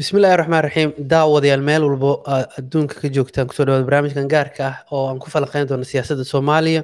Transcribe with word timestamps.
bismillahi 0.00 0.36
raxmaan 0.40 0.64
raxiim 0.66 0.90
daawadayaal 1.12 1.62
meel 1.68 1.82
walbo 1.88 2.10
aad 2.34 2.46
adduunka 2.60 2.94
ka 3.02 3.08
joogtaan 3.16 3.46
ku 3.50 3.54
soo 3.56 3.64
dhawaada 3.68 3.86
barnaamijkan 3.88 4.28
gaarka 4.34 4.64
ah 4.70 4.76
oo 4.94 5.02
aan 5.10 5.18
ku 5.22 5.28
falanqeyn 5.34 5.66
doono 5.70 5.84
siyaasadda 5.92 6.24
soomaaliya 6.32 6.82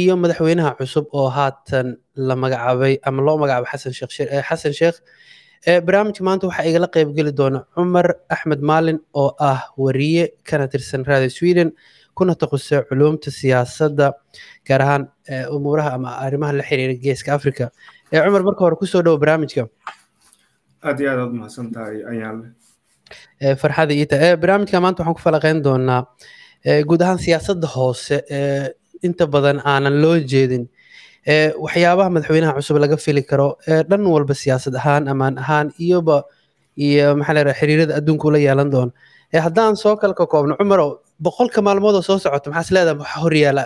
iyo 0.00 0.14
madaxweynaha 0.22 0.70
cusub 0.78 1.06
oo 1.18 1.28
haatan 1.36 1.86
la 2.28 2.34
magacaabay 2.42 2.94
ama 3.08 3.20
loo 3.26 3.36
magacaabay 3.42 3.70
xasan 3.72 3.92
sheekh 3.98 4.30
xasan 4.48 4.72
sheekh. 4.80 4.96
Barnaamijka 5.86 6.22
maanta 6.28 6.46
waxaa 6.48 6.66
igala 6.70 6.88
qeybgeli 6.94 7.32
doona 7.40 7.60
cumar 7.74 8.06
axmed 8.34 8.60
maalin 8.70 8.98
oo 9.22 9.30
ah 9.50 9.60
wariye 9.84 10.24
kana 10.48 10.68
tirsan 10.72 11.04
raadiyo 11.08 11.30
sweden 11.38 11.68
kuna 12.16 12.34
takhusay 12.42 12.82
culuumta 12.88 13.30
siyaasadda 13.40 14.06
gaar 14.68 14.80
ahaan 14.84 15.02
umuuraha 15.56 15.90
ama 15.96 16.10
arrimaha 16.26 16.52
la 16.58 16.62
xiriira 16.68 16.94
geeska 17.04 17.30
africa 17.38 17.64
cumar 18.12 18.42
marka 18.48 18.60
hore 18.64 18.76
ku 18.76 18.86
soo 18.86 19.02
dhowo 19.02 19.16
barnaamijka 19.22 19.62
aad 20.88 20.98
iyo 21.00 21.08
aad 21.12 21.18
aad 21.24 21.30
umahadsan 21.36 21.66
tahay 21.74 21.96
ayaale 22.12 22.46
farxada 23.62 23.92
iita 24.00 24.16
barnaamijka 24.42 24.78
maanta 24.84 25.00
waxaan 25.02 25.16
ku 25.18 25.22
falaqeyn 25.26 25.58
doonaa 25.66 26.00
guud 26.88 27.00
ahaan 27.04 27.18
siyaasadda 27.26 27.68
hoose 27.76 28.16
inta 29.06 29.24
badan 29.34 29.58
aanan 29.72 29.96
loo 30.02 30.16
jeedin 30.32 30.64
waxyaabaha 31.64 32.08
madaxweynaha 32.14 32.52
cusub 32.58 32.76
laga 32.84 32.96
fili 33.04 33.22
karo 33.30 33.48
dhan 33.90 34.02
walba 34.14 34.34
siyaasad 34.42 34.74
ahaan 34.80 35.04
amaan 35.12 35.34
ahaan 35.42 35.68
iyoba 35.86 36.16
iyo 36.86 37.06
maxaa 37.18 37.34
leedaha 37.36 37.56
xiriirada 37.60 37.92
adduunka 37.98 38.24
ula 38.28 38.38
yeelan 38.46 38.70
doono 38.74 38.92
haddaan 39.46 39.74
soo 39.82 39.94
kala 40.00 40.14
ka 40.20 40.24
koobno 40.32 40.54
cumarow 40.60 40.90
boqolka 41.24 41.60
maalmood 41.66 41.94
oo 41.98 42.02
soo 42.08 42.18
socota 42.24 42.48
maxaa 42.50 42.64
is 42.66 42.70
leedaha 42.76 42.96
waxa 43.02 43.18
horyaala 43.24 43.62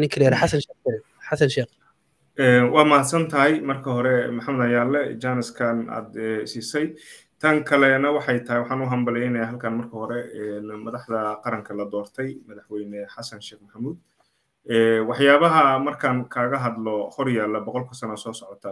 ninka 0.00 0.16
leera 0.20 0.36
xasan 0.42 0.60
sheekh 0.64 1.00
xasan 1.28 1.48
sheekh 1.54 1.70
waa 2.72 2.84
mahadsan 2.84 3.28
tahay 3.28 3.60
marka 3.60 3.90
hore 3.92 4.30
maxamed 4.36 4.60
ayaale 4.66 5.00
janiskan 5.22 5.88
aad 5.90 6.14
siisay. 6.46 6.94
Tan 7.38 7.64
kalena 7.64 8.12
waxay 8.16 8.40
tahay 8.44 8.60
waxaan 8.62 8.82
u 8.82 8.86
hambalyaynaya 8.92 9.46
halkan 9.50 9.74
marka 9.80 9.94
hore 9.96 10.18
madaxda 10.86 11.40
qaranka 11.44 11.74
la 11.74 11.84
doortay 11.92 12.30
madaxweyne 12.48 13.06
xasan 13.14 13.40
sheekh 13.42 13.60
maxamuud. 13.64 13.96
Waxyaabaha 15.08 15.78
markaan 15.84 16.28
kaaga 16.28 16.58
hadlo 16.58 17.10
horyaalla 17.16 17.60
boqolka 17.66 17.94
sano 17.94 18.16
soo 18.16 18.32
socota 18.32 18.70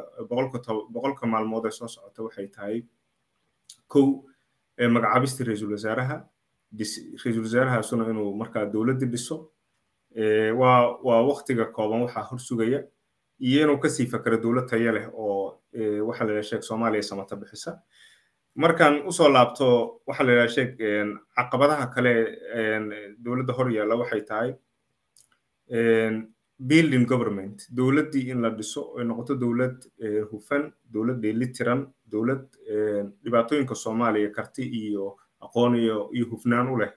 boqolka 0.94 1.26
maalmood 1.26 1.66
ee 1.66 1.70
soo 1.70 1.88
socota 1.88 2.22
waxay 2.22 2.48
tahay 2.48 2.82
kow 3.88 4.24
magacaabista 4.94 5.44
ra'iisul 5.44 5.72
wasaaraha. 5.76 6.16
Ra'iisul 6.78 7.42
wasaarahaasuna 7.44 8.04
inuu 8.10 8.32
markaa 8.36 8.64
dowladda 8.72 9.06
dhiso 9.06 9.36
waa 10.60 10.96
waa 11.06 11.20
waktiga 11.30 11.64
kooban 11.76 12.00
waxaa 12.06 12.22
horsugaya 12.30 12.80
iyo 13.40 13.62
inuu 13.64 13.78
ka 13.78 13.88
sii 13.88 14.06
fakero 14.06 14.36
dowlad 14.42 14.66
tayo 14.70 14.92
leh 14.92 15.06
oo 15.14 15.60
waxa 16.08 16.24
la 16.24 16.42
sheeg 16.42 16.62
soomaaliya 16.62 17.02
samata 17.02 17.36
bixisa. 17.36 17.78
Markaan 18.54 19.02
u 19.06 19.12
soo 19.12 19.28
laabto 19.28 20.00
waxa 20.06 20.24
la 20.24 20.32
yidhaha 20.32 20.48
sheeg 20.56 20.70
caqabadaha 21.36 21.86
kale 21.94 22.14
dowladda 23.18 23.52
hor 23.52 23.68
yaalla 23.70 23.96
waxay 23.96 24.22
tahay 24.30 24.50
building 26.58 27.06
government. 27.06 27.66
Dowladdii 27.70 28.30
in 28.30 28.40
la 28.42 28.50
dhiso 28.50 28.94
ay 28.98 29.04
noqoto 29.04 29.34
dowlad 29.38 29.76
hufan 30.30 30.72
dowlad 30.92 31.20
dheelitiran 31.22 31.86
dowlad 32.10 32.44
dhibaatooyinka 33.24 33.74
soomaaliya 33.74 34.30
karti 34.34 34.62
iyo 34.66 35.16
aqoon 35.40 35.76
iyo 35.76 36.10
hufnaan 36.30 36.68
u 36.68 36.76
leh 36.80 36.90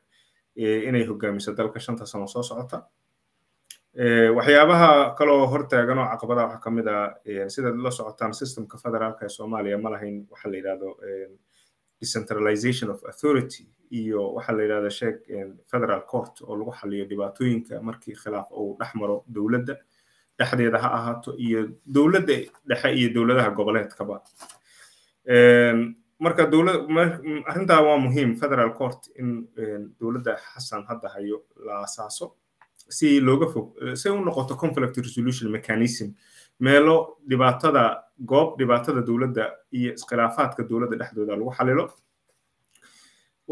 inay 0.56 1.06
hogaamiso 1.06 1.54
dalka 1.54 1.80
shanta 1.80 2.06
sano 2.06 2.28
soo 2.28 2.44
socota 2.44 2.88
waxyaabaha 3.96 5.16
kaloo 5.18 5.48
hortaagan 5.52 5.98
oo 6.00 6.08
caqabadaha 6.12 6.48
waxaa 6.48 6.64
ka 6.64 6.70
mid 6.72 6.88
ah 6.88 7.14
sidaad 7.50 7.76
la 7.76 7.92
socotaan 7.92 8.34
systemka 8.34 8.78
federaalka 8.78 9.26
ee 9.26 9.30
soomaaliya 9.30 9.78
ma 9.78 9.90
lahayn 9.90 10.28
waxa 10.32 10.50
la 10.50 10.56
yidhahdo 10.58 10.96
decentralization 12.00 12.90
of 12.90 13.04
authority 13.04 13.68
iyo 13.92 14.34
waxa 14.34 14.54
la 14.54 14.64
yidhahda 14.64 14.90
sheeg 14.90 15.16
federal 15.72 16.02
court 16.06 16.42
oo 16.42 16.56
lagu 16.56 16.72
xaliyo 16.72 17.06
dhibaatooyinka 17.06 17.82
markii 17.82 18.16
khilaaf 18.16 18.48
uu 18.52 18.78
dhex 18.80 18.96
maro 18.96 19.24
dowladda 19.28 19.76
dhexdeeda 20.40 20.78
ha 20.80 20.90
ahaato 20.98 21.36
iyo 21.38 21.68
dowladda 21.86 22.34
dhexe 22.70 22.90
iyo 22.96 23.10
dowladaha 23.14 23.50
goboleedkaba. 23.52 24.22
Marka 26.20 26.46
dowlad 26.46 26.80
arrintaa 27.46 27.82
waa 27.82 27.98
muhiim 27.98 28.36
federal 28.40 28.72
court 28.74 29.08
in 29.20 29.50
dowladda 30.00 30.38
xasan 30.54 30.84
hadda 30.88 31.10
hayo 31.10 31.44
la 31.66 31.82
asaaso 31.84 32.36
si 32.98 33.08
looga 33.28 33.48
fog 33.54 33.68
si 34.02 34.10
u 34.10 34.20
noqoto 34.28 34.56
conflict 34.64 34.98
resolution 35.08 35.48
mechanism 35.58 36.08
meelo 36.66 36.96
dhibaatada 37.30 37.84
goob 38.32 38.50
dhibaatada 38.60 39.02
dowladda 39.10 39.44
iyo 39.78 39.90
iskhilaafaadka 39.98 40.62
dowladda 40.70 40.96
dhexdooda 41.02 41.34
lagu 41.40 41.52
xalilo 41.58 41.86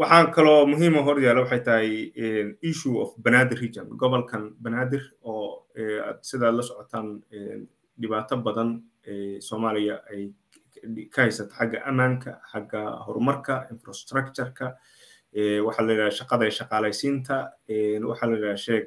waxaan 0.00 0.30
kaloo 0.34 0.66
muhiima 0.72 1.00
hor 1.06 1.16
yaalla 1.24 1.42
waxay 1.44 1.62
tahay 1.68 1.90
issue 2.70 2.96
of 3.02 3.10
banaadir 3.24 3.58
region 3.64 3.86
gobolkan 4.02 4.42
banaadir 4.64 5.02
oo 5.22 5.66
sidaad 6.28 6.54
la 6.58 6.62
socotaan 6.62 7.08
dhibaato 8.00 8.36
badan 8.46 8.70
soomaaliya 9.48 9.96
ay 10.12 10.22
ka 11.14 11.22
haysata 11.22 11.54
xagga 11.58 11.78
ammaanka 11.90 12.30
xagga 12.52 12.80
horumarka 13.06 13.54
infrastructureka 13.74 14.66
waxaa 15.66 15.84
la 15.86 15.92
yidhaha 15.92 16.10
shaqada 16.18 16.44
iyo 16.46 16.54
shaqaalaysiinta 16.60 17.36
waxaa 18.10 18.26
la 18.30 18.36
yidhaha 18.36 18.56
sheeg 18.56 18.84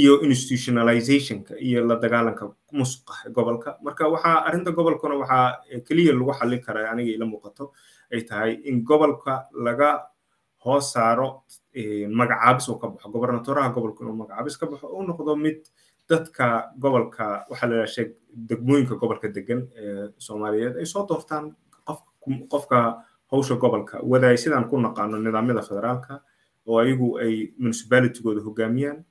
iyo 0.00 0.12
institutionalizationka 0.22 1.54
iyo 1.60 1.84
la 1.86 1.96
dagaalanka 1.96 2.44
musuqa 2.72 3.14
gobolka. 3.34 3.76
Marka 3.82 4.08
waxaa 4.08 4.44
arrinta 4.46 4.70
gobolkuna 4.72 5.14
waxaa 5.22 5.60
keliya 5.88 6.12
lagu 6.14 6.32
xallin 6.38 6.60
karaa 6.66 6.90
aniga 6.92 7.12
ila 7.16 7.26
muuqato 7.26 7.72
ay 8.12 8.22
tahay 8.24 8.52
in 8.64 8.82
gobolka 8.84 9.46
laga 9.52 10.06
hoos 10.64 10.92
saaro 10.92 11.42
magacaabis 12.08 12.68
uu 12.68 12.78
ka 12.78 12.88
baxo. 12.88 13.08
Gobernatoraha 13.10 13.74
gobolka 13.74 14.04
inuu 14.04 14.16
magacaabis 14.22 14.56
ka 14.56 14.66
baxo 14.66 14.86
uu 14.88 15.02
noqdo 15.02 15.36
mid 15.36 15.58
dadka 16.08 16.70
gobolka 16.78 17.44
waxaa 17.50 17.66
la 17.68 17.74
yidhaha 17.74 17.92
sheeg 17.94 18.14
degmooyinka 18.48 18.94
gobolka 18.94 19.28
degan 19.28 19.68
ee 19.76 20.08
soomaaliyeed 20.18 20.76
ay 20.80 20.86
soo 20.86 21.04
doortaan 21.08 21.52
qofka 22.48 23.02
hawsha 23.32 23.54
gobolka. 23.56 24.00
Wadaay 24.02 24.36
sidaan 24.36 24.68
ku 24.68 24.76
naqaano 24.80 25.18
nidaamyada 25.18 25.62
federaalka 25.62 26.20
oo 26.66 26.78
ayagu 26.78 27.18
ay 27.18 27.52
municipalitygooda 27.58 28.40
hogaamiyaan 28.44 29.04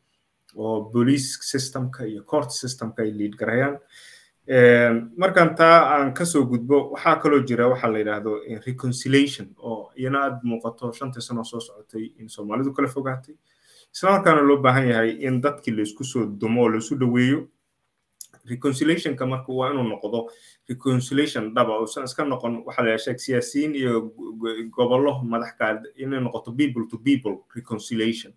oo 0.55 0.85
police 0.93 1.37
systemka 1.41 2.05
iyo 2.05 2.23
court 2.23 2.49
systemka 2.51 3.03
ay 3.03 3.11
lead 3.11 3.35
garayaan. 3.35 3.77
Markaan 5.17 5.55
taa 5.55 5.95
aan 5.95 6.13
ka 6.13 6.25
soo 6.25 6.45
gudbo 6.45 6.91
waxaa 6.91 7.15
kaloo 7.21 7.39
jira 7.47 7.67
waxaa 7.67 7.91
la 7.91 7.97
yidhaahdo 7.99 8.31
reconciliation 8.67 9.47
oo 9.57 9.91
iyana 9.95 10.19
aad 10.23 10.39
muuqato 10.43 10.91
shantii 10.93 11.21
sano 11.21 11.43
soo 11.43 11.59
socotay 11.59 12.11
in 12.19 12.29
soomaalidu 12.29 12.73
kala 12.73 12.87
fogaatay. 12.87 13.35
Islamarkaana 13.93 14.41
loo 14.41 14.57
baahan 14.57 14.87
yahay 14.87 15.09
in 15.27 15.41
dadkii 15.41 15.71
la 15.75 15.81
isku 15.83 16.03
soo 16.03 16.25
dumo 16.25 16.61
oo 16.63 16.69
laisu 16.69 16.95
dhoweeyo 16.95 17.47
reconciliationka 18.49 19.25
marka 19.25 19.53
waa 19.53 19.71
inuu 19.71 19.83
noqdo 19.83 20.29
reconciliation 20.69 21.53
dhaba 21.55 21.79
uusan 21.79 22.03
iska 22.03 22.25
noqon 22.25 22.63
waxaa 22.65 22.85
la 22.85 22.97
sheeg 22.97 23.17
siyaasiyiin 23.19 23.75
iyo 23.75 24.11
gobollo 24.75 25.21
madaxka 25.23 25.81
inay 25.95 26.19
noqoto 26.19 26.51
people 26.51 26.85
to 26.91 26.97
people 26.97 27.35
reconciliation. 27.55 28.33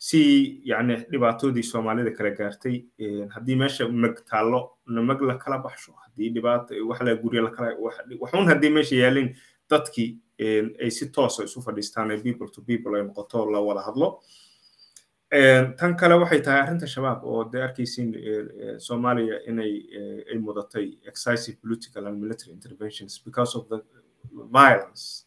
Si 0.00 0.60
yani 0.64 0.96
dhibaatadii 1.10 1.62
soomaalida 1.62 2.10
kala 2.16 2.30
gaartay 2.30 2.84
haddii 3.34 3.56
meesha 3.56 3.88
mag 3.88 4.14
taallo 4.30 4.78
mag 4.86 5.20
la 5.22 5.34
kala 5.38 5.58
baxsho 5.58 5.92
haddii 5.92 6.30
dhibaato 6.34 6.74
wax 6.88 7.00
la 7.02 7.14
gurya 7.14 7.42
la 7.42 7.50
kala 7.50 7.74
waxun 8.20 8.46
haddii 8.46 8.70
meesha 8.70 8.96
yaalin 8.96 9.34
dadkii 9.70 10.16
ay 10.82 10.90
si 10.90 11.10
toosa 11.10 11.44
isu 11.44 11.62
fadhiistaan 11.62 12.10
ee 12.10 12.18
people 12.22 12.46
to 12.54 12.62
people 12.62 12.94
ay 12.96 13.02
noqoto 13.02 13.50
la 13.50 13.58
wada 13.60 13.80
hadlo 13.82 14.20
tan 15.30 15.96
kale 15.96 16.14
waxay 16.18 16.40
tahay 16.42 16.60
arrinta 16.62 16.86
shabaab 16.86 17.24
oo 17.24 17.44
dee 17.52 17.62
arkaysiin 17.62 18.10
soomaaliya 18.80 19.40
inay 19.48 19.72
ay 20.32 20.38
mudatay 20.38 20.96
excessive 21.06 21.56
political 21.60 22.06
and 22.06 22.16
military 22.20 22.52
interventions 22.52 23.20
because 23.24 23.54
of 23.58 23.68
the 23.68 23.78
violence 24.50 25.26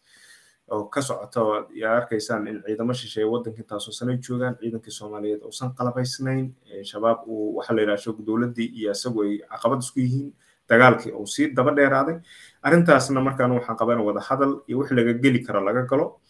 oo 0.72 0.86
ka 0.90 1.02
socota. 1.02 1.68
Yaa 1.76 1.98
arkaysaan 2.02 2.48
in 2.48 2.64
ciidamo 2.66 2.94
shisheeye 2.94 3.26
waddanka 3.30 3.62
intaasoo 3.62 3.92
sano 3.92 4.18
joogaan 4.18 4.58
ciidankii 4.62 4.92
soomaaliyeed 4.92 5.44
uusan 5.46 5.74
qalabaysnayn 5.78 6.50
shabaab 6.84 7.28
uu 7.28 7.56
waxa 7.58 7.74
la 7.74 7.82
yidhaha 7.82 8.26
dowladdii 8.26 8.70
iyo 8.80 8.92
isagu 8.92 9.22
ay 9.24 9.38
caqabad 9.52 9.80
isku 9.86 10.00
yihiin 10.00 10.34
dagaalkii 10.70 11.12
uu 11.12 11.28
sii 11.28 11.54
daba 11.54 11.72
dheeraaday. 11.76 12.18
Arrintaasna 12.64 13.22
markaan 13.22 13.52
waxaan 13.52 13.78
qabana 13.78 14.02
wada 14.02 14.20
hadal 14.22 14.64
iyo 14.68 14.80
wix 14.80 14.92
laga 14.92 15.14
geli 15.14 15.44
karo 15.46 15.62
laga 15.62 15.86
galo 15.86 16.21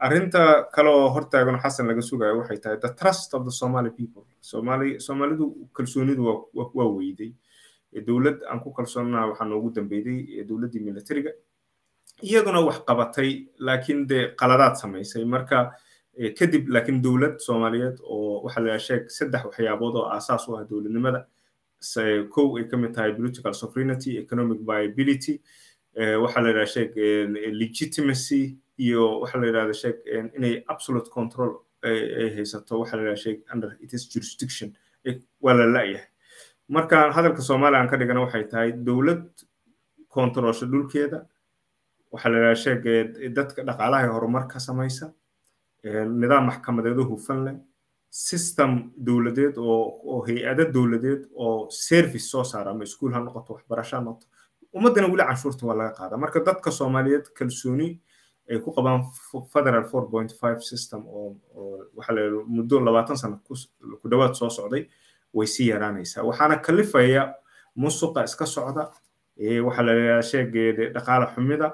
arrinta 0.00 0.68
kale 0.74 0.88
oo 0.90 1.08
hortaagan 1.14 1.58
xasan 1.62 1.86
laga 1.88 2.02
sugayo 2.02 2.38
waxay 2.40 2.58
tahay 2.62 2.78
the 2.80 2.88
trust 3.00 3.34
of 3.34 3.44
the 3.44 3.50
somali 3.50 3.90
people. 3.90 4.24
Somali 4.40 5.00
soomaalidu 5.00 5.68
kalsoonidu 5.72 6.22
waa 6.54 6.88
weyday. 6.98 7.32
Dowlad 8.06 8.42
aan 8.50 8.60
ku 8.60 8.70
kalsoonnaha 8.72 9.26
waxaa 9.32 9.48
noogu 9.48 9.70
dambeyday 9.74 10.44
dowladdii 10.48 10.80
militariga 10.80 11.30
iyaduna 12.22 12.60
wax 12.60 12.78
qabatay 12.86 13.30
laakiin 13.58 14.06
dee 14.08 14.34
qaladaad 14.40 14.76
samaysay. 14.76 15.24
Marka 15.24 15.72
kadib 16.38 16.68
laakiin 16.68 17.02
dowlad 17.02 17.38
soomaaliyeed 17.46 17.98
oo 18.04 18.42
waxaa 18.44 18.62
la 18.62 18.78
sheeg 18.78 19.10
saddex 19.10 19.44
waxyaabood 19.44 19.94
oo 19.96 20.06
aasaas 20.14 20.48
u 20.48 20.56
ah 20.56 20.64
dowladnimada 20.70 21.26
kow 22.34 22.56
ay 22.58 22.64
ka 22.70 22.76
mid 22.76 22.94
tahay 22.94 23.12
political 23.14 23.52
sovereignty 23.54 24.18
economic 24.18 24.60
viability 24.66 25.40
waxaa 26.22 26.42
la 26.42 26.66
sheeg 26.66 26.90
legitimacy 27.62 28.56
iyo 28.78 29.20
waxaa 29.22 29.40
la 29.40 29.46
yidhahda 29.46 29.74
sheeg 29.82 29.96
inay 30.38 30.54
absolute 30.72 31.08
control 31.10 31.50
ay 31.82 32.28
haysato 32.36 32.78
waxaa 32.80 32.96
la 32.96 33.02
yidhahda 33.02 33.22
sheeg 33.24 33.38
under 33.54 33.70
its 33.80 34.04
jurisdiction. 34.12 34.68
Waa 35.40 35.54
la 35.54 35.66
la'yahay. 35.76 36.06
Markaan 36.68 37.12
hadalka 37.16 37.42
soomaaliya 37.42 37.80
aan 37.80 37.88
ka 37.90 37.96
dhigana 37.96 38.20
waxay 38.26 38.44
tahay 38.52 38.72
dowlad 38.72 39.22
kontaroolsha 40.14 40.66
dhulkeeda 40.72 41.18
waxaa 42.12 42.30
la 42.32 42.36
yidhahda 42.38 42.60
sheeg 42.64 42.82
dadka 43.36 43.64
dhaqaalaha 43.68 44.04
ee 44.06 44.12
horumar 44.16 44.44
ka 44.52 44.58
samaysa 44.58 45.06
nidaam 46.22 46.44
maxkamadeedo 46.50 47.04
hufan 47.10 47.44
leh 47.46 47.56
system 48.10 48.70
dowladeed 49.06 49.56
oo 49.58 49.80
oo 50.12 50.20
hay'ado 50.28 50.64
dowladeed 50.74 51.22
oo 51.36 51.68
service 51.70 52.26
soo 52.32 52.44
saara 52.44 52.70
ama 52.70 52.84
iskuul 52.84 53.12
ha 53.14 53.20
noqoto 53.20 53.52
waxbarasho 53.56 53.96
ha 53.96 54.02
noqoto 54.02 54.26
ummaddana 54.76 55.06
weli 55.12 55.24
canshuurta 55.28 55.66
waa 55.66 55.76
laga 55.80 55.92
qaadaa. 55.98 56.18
Marka 56.24 56.40
dadka 56.48 56.70
soomaaliyeed 56.70 57.26
kalsooni 57.38 57.88
ay 58.50 58.58
ku 58.64 58.72
qabaan 58.72 59.02
federal 59.52 59.84
four 59.84 60.08
point 60.10 60.32
five 60.40 60.60
system 60.62 61.04
oo 61.06 61.36
waxaa 61.96 62.14
la 62.16 62.22
muddo 62.46 62.80
labaatan 62.80 63.16
sano 63.16 63.40
ku 64.00 64.08
dhowaad 64.08 64.34
soo 64.34 64.50
socday 64.50 64.88
way 65.34 65.46
sii 65.46 65.68
yaraanaysaa. 65.72 66.22
Waxaana 66.24 66.56
kalifaya 66.66 67.34
musuqa 67.76 68.24
iska 68.24 68.46
socda 68.46 68.90
waxaa 69.66 69.82
la 69.86 69.92
yidhahdaa 69.92 70.22
sheegeeda 70.22 70.84
dhaqaale 70.94 71.26
xumida 71.34 71.68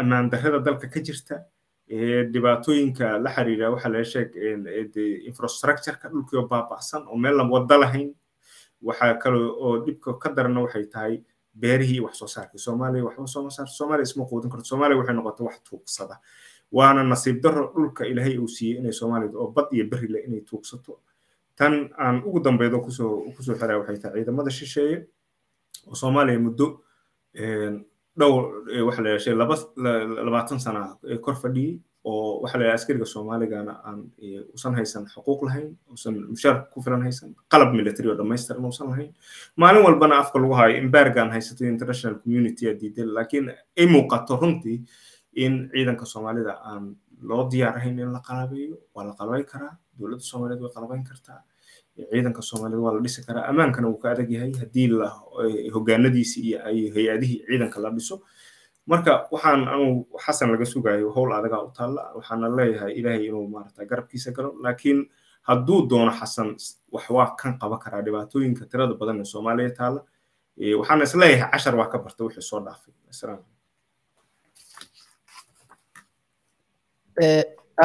ammaan 0.00 0.30
darrada 0.30 0.58
dalka 0.58 0.86
ka 0.88 1.00
jirta 1.00 1.36
dhibaatooyinka 2.32 3.18
la 3.24 3.30
xiriira 3.34 3.70
waxaa 3.74 3.90
laga 3.92 4.04
sheeg 4.04 4.30
infrastructureka 5.28 6.08
dhulkii 6.12 6.38
oo 6.38 6.46
baaba'san 6.48 7.02
oo 7.08 7.16
meel 7.16 7.40
wada 7.50 7.78
lahayn. 7.78 8.14
Waxaa 8.82 9.14
kale 9.22 9.36
oo 9.38 9.78
dhibka 9.86 10.18
ka 10.22 10.28
darana 10.36 10.60
waxay 10.62 10.86
tahay 10.86 11.22
beerihii 11.54 12.00
wax 12.00 12.14
soo 12.18 12.26
saarkii 12.28 12.58
soomaaliya 12.58 13.04
waxba 13.04 13.26
soo 13.26 13.50
saarta 13.50 13.72
soomaaliya 13.72 14.02
isma 14.08 14.24
quudin 14.30 14.50
karto 14.50 14.64
soomaaliya 14.64 14.98
waxay 14.98 15.14
noqotay 15.16 15.46
wax 15.46 15.56
tuugsada 15.68 16.16
waana 16.72 17.02
nasiib 17.04 17.40
darro 17.42 17.72
dhulka 17.74 18.04
ilaahay 18.06 18.38
uu 18.38 18.48
siiyey 18.48 18.78
inay 18.78 18.92
soomaalida 18.92 19.38
oo 19.38 19.50
bad 19.56 19.66
iyo 19.72 19.84
berri 19.90 20.08
leh 20.08 20.24
inay 20.28 20.40
tuugsato 20.40 21.00
tan 21.56 21.90
aan 21.98 22.22
ugu 22.24 22.40
dambeydo 22.40 22.80
ku 22.80 22.90
soo 22.90 23.28
ku 23.36 23.42
soo 23.42 23.54
xiraa 23.54 23.78
waxay 23.78 23.98
tahay 24.02 24.16
ciidamada 24.20 24.50
shisheeye 24.50 24.96
oo 25.88 25.94
soomaaliya 25.94 26.38
muddo 26.40 26.66
dhowr 28.18 28.42
waxa 28.86 29.02
la 29.02 29.08
yidhahda 29.10 29.36
laba 29.40 29.56
labaatan 30.26 30.58
sana 30.60 30.96
kor 31.24 31.34
fadhiyey 31.42 31.78
oo 32.04 32.40
waxa 32.42 32.58
la 32.58 32.64
yidhahda 32.64 32.78
askariga 32.80 33.06
soomaaligana 33.06 33.72
aan 33.86 33.98
usan 34.54 34.74
haysan 34.74 35.04
xuquuq 35.14 35.40
lahayn 35.46 35.76
usan 35.94 36.14
mushaar 36.34 36.66
ku 36.72 36.82
filan 36.82 37.02
haysan 37.06 37.34
qalab 37.52 37.70
military 37.78 38.08
oo 38.10 38.16
dhammaystiran 38.18 38.64
uusan 38.64 38.88
lahayn. 38.90 39.10
Maalin 39.56 39.84
walbana 39.86 40.18
afka 40.22 40.38
lagu 40.42 40.54
hayo 40.60 40.74
embargaan 40.82 41.30
haysato 41.30 41.64
international 41.64 42.18
community 42.22 42.66
a 42.70 42.74
diiday 42.74 43.06
laakiin 43.06 43.50
ay 43.78 43.86
muuqato 43.86 44.36
runtii 44.42 44.82
in 45.44 45.70
ciidanka 45.72 46.04
soomaalida 46.06 46.58
aan 46.70 46.96
loo 47.22 47.46
diyaar 47.50 47.76
ahayn 47.78 47.98
in 47.98 48.10
la 48.12 48.20
qalabeeyo 48.28 48.76
waa 48.94 49.04
la 49.06 49.14
qalabayn 49.20 49.44
karaa 49.52 49.78
dowladda 49.98 50.24
soomaaliyeed 50.30 50.62
way 50.64 50.72
qalabayn 50.74 51.04
kartaa 51.10 51.38
ciidanka 52.10 52.42
soomaalida 52.42 52.80
waa 52.82 52.94
la 52.98 53.00
dhisi 53.00 53.22
karaa. 53.26 53.46
Ammaankana 53.50 53.86
wuu 53.88 54.00
ka 54.02 54.10
adag 54.10 54.26
yahay 54.30 54.52
haddii 54.60 54.88
la 55.00 55.08
hogaanadiisi 55.74 56.40
iyo 56.48 56.58
ay 56.66 56.90
hay'adihii 56.94 57.44
ciidanka 57.46 57.78
la 57.80 57.90
dhiso 57.90 58.22
marka 58.90 59.12
waxaan 59.32 59.68
anu 59.74 59.86
xasan 60.24 60.48
laga 60.52 60.64
sugayo 60.72 61.10
howl 61.16 61.32
adagaa 61.38 61.62
u 61.66 61.70
taalla 61.78 62.02
waxaana 62.18 62.48
leeyahay 62.58 62.92
ilaahay 62.98 63.26
inuu 63.28 63.46
maarata 63.54 63.84
garabkiisa 63.90 64.30
galo. 64.36 64.50
Laakiin 64.64 64.98
hadduu 65.48 65.86
doono 65.90 66.12
xasan 66.20 66.48
wax 66.94 67.04
waa 67.16 67.36
kan 67.40 67.58
qaban 67.60 67.78
karaa 67.84 68.02
dhibaatooyinka 68.06 68.64
tirada 68.70 68.94
badan 69.00 69.20
ee 69.20 69.24
soomaaliya 69.32 69.70
taalla. 69.78 70.00
Waxaana 70.80 71.02
is 71.08 71.14
leeyahay 71.14 71.50
cashar 71.52 71.74
waa 71.80 71.88
ka 71.92 71.98
barta 72.04 72.24
wixii 72.24 72.42
soo 72.50 72.60
dhaafay. 72.66 72.92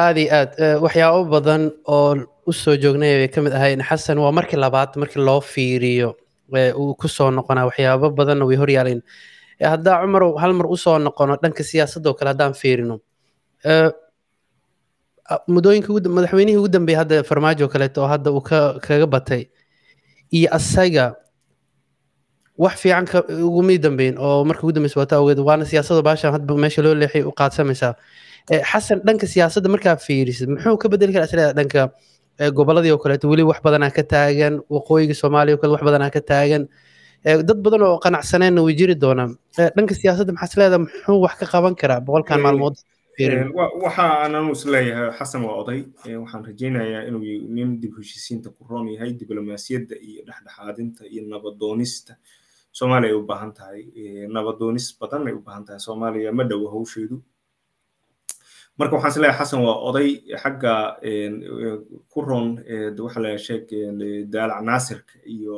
Aad 0.02 0.16
iyo 0.22 0.30
aad. 0.38 0.50
Waxyaabo 0.84 1.24
badan 1.34 1.62
oo 1.86 2.14
u 2.46 2.52
soo 2.52 2.76
joognay 2.82 3.14
bay 3.20 3.28
ka 3.34 3.40
mid 3.42 3.52
ahayn 3.52 3.82
xasan 3.88 4.18
waa 4.18 4.32
markii 4.38 4.58
labaad 4.64 4.96
markii 5.00 5.22
loo 5.28 5.40
fiiriyo 5.40 6.10
uu 6.80 6.94
ku 7.00 7.08
soo 7.08 7.30
noqonaa 7.30 7.66
waxyaabo 7.70 8.10
badanna 8.18 8.44
way 8.48 8.56
hor 8.56 8.70
yaaleen 8.70 9.02
haddaa 9.60 10.02
cumar 10.02 10.22
hal 10.42 10.52
mar 10.58 10.66
u 10.66 10.76
soo 10.76 10.98
noqono 10.98 11.36
dhanka 11.42 11.62
siyaasadoo 11.70 12.14
kale 12.18 12.28
haddaan 12.32 12.54
fiirino. 12.54 12.96
Muddooyinka 15.48 15.92
madaxweynihii 15.92 16.56
ugu 16.60 16.68
dambeeyay 16.72 16.98
hadda 17.02 17.22
farmaajo 17.28 17.68
kaleeto 17.68 18.02
oo 18.02 18.08
hadda 18.08 18.30
uu 18.32 18.40
kaga 18.86 19.06
batay 19.06 19.42
iyo 20.32 20.48
asaga 20.56 21.14
wax 22.58 22.74
fiican 22.82 23.04
ugumii 23.48 23.78
dambeyn 23.78 24.14
oo 24.18 24.44
marka 24.44 24.62
ugu 24.64 24.72
dambeysa 24.72 25.00
waata 25.00 25.16
awgeed 25.20 25.38
waana 25.38 25.64
siyaasadda 25.68 26.02
baashan 26.02 26.32
hadba 26.32 26.56
meesha 26.56 26.82
loo 26.82 26.94
leexay 26.94 27.22
u 27.22 27.32
qaadsamaysaa. 27.32 27.92
Xasan 28.70 29.00
dhanka 29.04 29.26
siyaasadda 29.26 29.68
markaa 29.68 29.96
fiirisid 29.96 30.48
muxuu 30.48 30.76
ka 30.80 30.88
bedeli 30.88 31.12
karaa 31.12 31.28
isleedahay 31.28 31.54
dhanka 31.60 31.82
gobolladii 32.56 32.92
oo 32.96 32.98
kaleeto 32.98 33.28
weli 33.28 33.42
wax 33.44 33.60
badanaa 33.62 33.90
ka 33.92 34.02
taagan 34.02 34.54
waqooyiga 34.70 35.14
soomaaliya 35.14 35.54
oo 35.56 35.60
kale 35.60 35.72
wax 35.76 35.82
badanaa 35.84 36.10
ka 36.10 36.20
taagan 36.30 36.62
dad 37.24 37.58
badan 37.64 37.82
oo 37.82 37.98
qanacsaneenna 38.04 38.62
way 38.62 38.74
jiri 38.80 38.94
doonaan. 38.94 39.36
Dhanka 39.76 39.94
siyaasadda 39.94 40.32
maxaa 40.32 40.48
isleedahay 40.50 40.80
muxuu 40.84 41.18
wax 41.24 41.34
ka 41.40 41.46
qaban 41.52 41.74
karaa 41.80 42.00
boqolkan 42.00 42.40
maalmood? 42.40 42.76
Waxa 43.84 44.02
aananu 44.22 44.52
is 44.52 44.64
leeyahay 44.64 45.10
xasan 45.18 45.42
waa 45.46 45.56
oday. 45.62 45.80
Waxaan 46.22 46.44
rajaynayaa 46.48 47.02
inuu 47.08 47.22
nin 47.56 47.80
dib 47.80 47.92
heshiisiinta 47.98 48.50
ku 48.56 48.64
roon 48.70 48.88
yahay 48.94 49.10
diblomaasiyadda 49.20 49.94
iyo 50.08 50.22
dhexdhexaadinta 50.28 51.02
iyo 51.12 51.22
nabadoonista. 51.32 52.14
Soomaaliya 52.72 53.10
ay 53.10 53.16
u 53.20 53.22
baahan 53.26 53.52
tahay. 53.58 53.80
Nabadoonis 54.34 54.86
badan 55.00 55.26
ay 55.26 55.34
u 55.34 55.40
baahan 55.46 55.64
tahay. 55.66 55.80
Soomaaliya 55.80 56.32
ma 56.32 56.44
dhowo 56.44 56.68
hawsheedu 56.74 57.16
marka 58.78 58.94
waxaan 58.96 59.10
is 59.12 59.18
leeyahay 59.22 59.38
xasan 59.40 59.60
waa 59.66 59.76
oday 59.88 60.08
xagga 60.42 60.74
ku 62.12 62.18
roon 62.28 62.48
waxa 63.04 63.20
la 63.24 63.30
sheeg 63.46 63.64
daalac 64.32 64.60
naasirka 64.68 65.14
iyo 65.34 65.56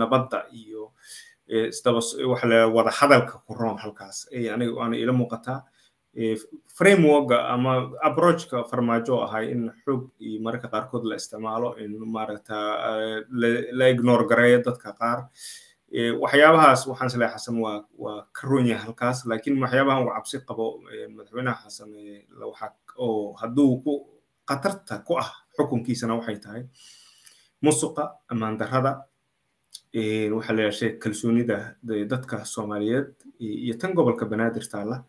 nabadda 0.00 0.38
iyo 0.52 0.92
isdaba 1.48 2.00
waxa 2.32 2.46
la 2.52 2.58
wada 2.68 2.90
hadalka 2.98 3.34
ku 3.46 3.54
roon 3.54 3.76
halkaas. 3.82 4.28
Aniga 4.54 4.72
waana 4.78 4.96
ila 4.96 5.12
muuqataa 5.12 5.60
frameworka 6.76 7.36
ama 7.48 7.72
approachka 8.08 8.64
farmaajo 8.70 9.24
ahay 9.24 9.50
in 9.54 9.70
xoog 9.84 10.02
iyo 10.20 10.40
mararka 10.44 10.68
qaarkood 10.68 11.04
la 11.08 11.16
isticmaalo 11.16 11.76
in 11.80 11.92
maaragta 12.14 12.56
la 13.78 13.86
ignore 13.88 14.24
gareeyo 14.28 14.58
dadka 14.66 14.92
qaar 15.00 15.18
waxyaabahaas 15.92 16.86
waxaan 16.88 17.06
is 17.10 17.16
leeyahay 17.16 17.36
xasan 17.38 17.56
waa 17.64 17.84
waa 17.98 18.24
ka 18.32 18.48
yahay 18.48 18.84
halkaas 18.84 19.26
laakiin 19.26 19.60
waxyaabahan 19.62 20.02
uu 20.04 20.12
cabsi 20.16 20.38
qabo 20.48 20.64
madaxweynaha 21.16 21.62
xasan 21.68 21.90
waxa 22.50 22.66
oo 22.96 23.32
hadduu 23.40 23.82
ku 23.84 23.92
khatarta 24.48 25.04
ku 25.06 25.12
ah 25.22 25.30
xukunkiisana 25.56 26.14
waxay 26.18 26.36
tahay 26.44 26.62
musuqa 27.62 28.04
ammaan 28.32 28.56
darrada 28.60 28.92
waxaa 30.36 30.54
la 30.56 30.62
yidhaha 30.62 30.98
kalsoonida 31.02 31.76
dadka 32.12 32.44
soomaaliyeed 32.44 33.12
iyo 33.40 33.74
tan 33.80 33.92
gobolka 33.94 34.24
banaadir 34.26 34.64
taalla 34.72 35.04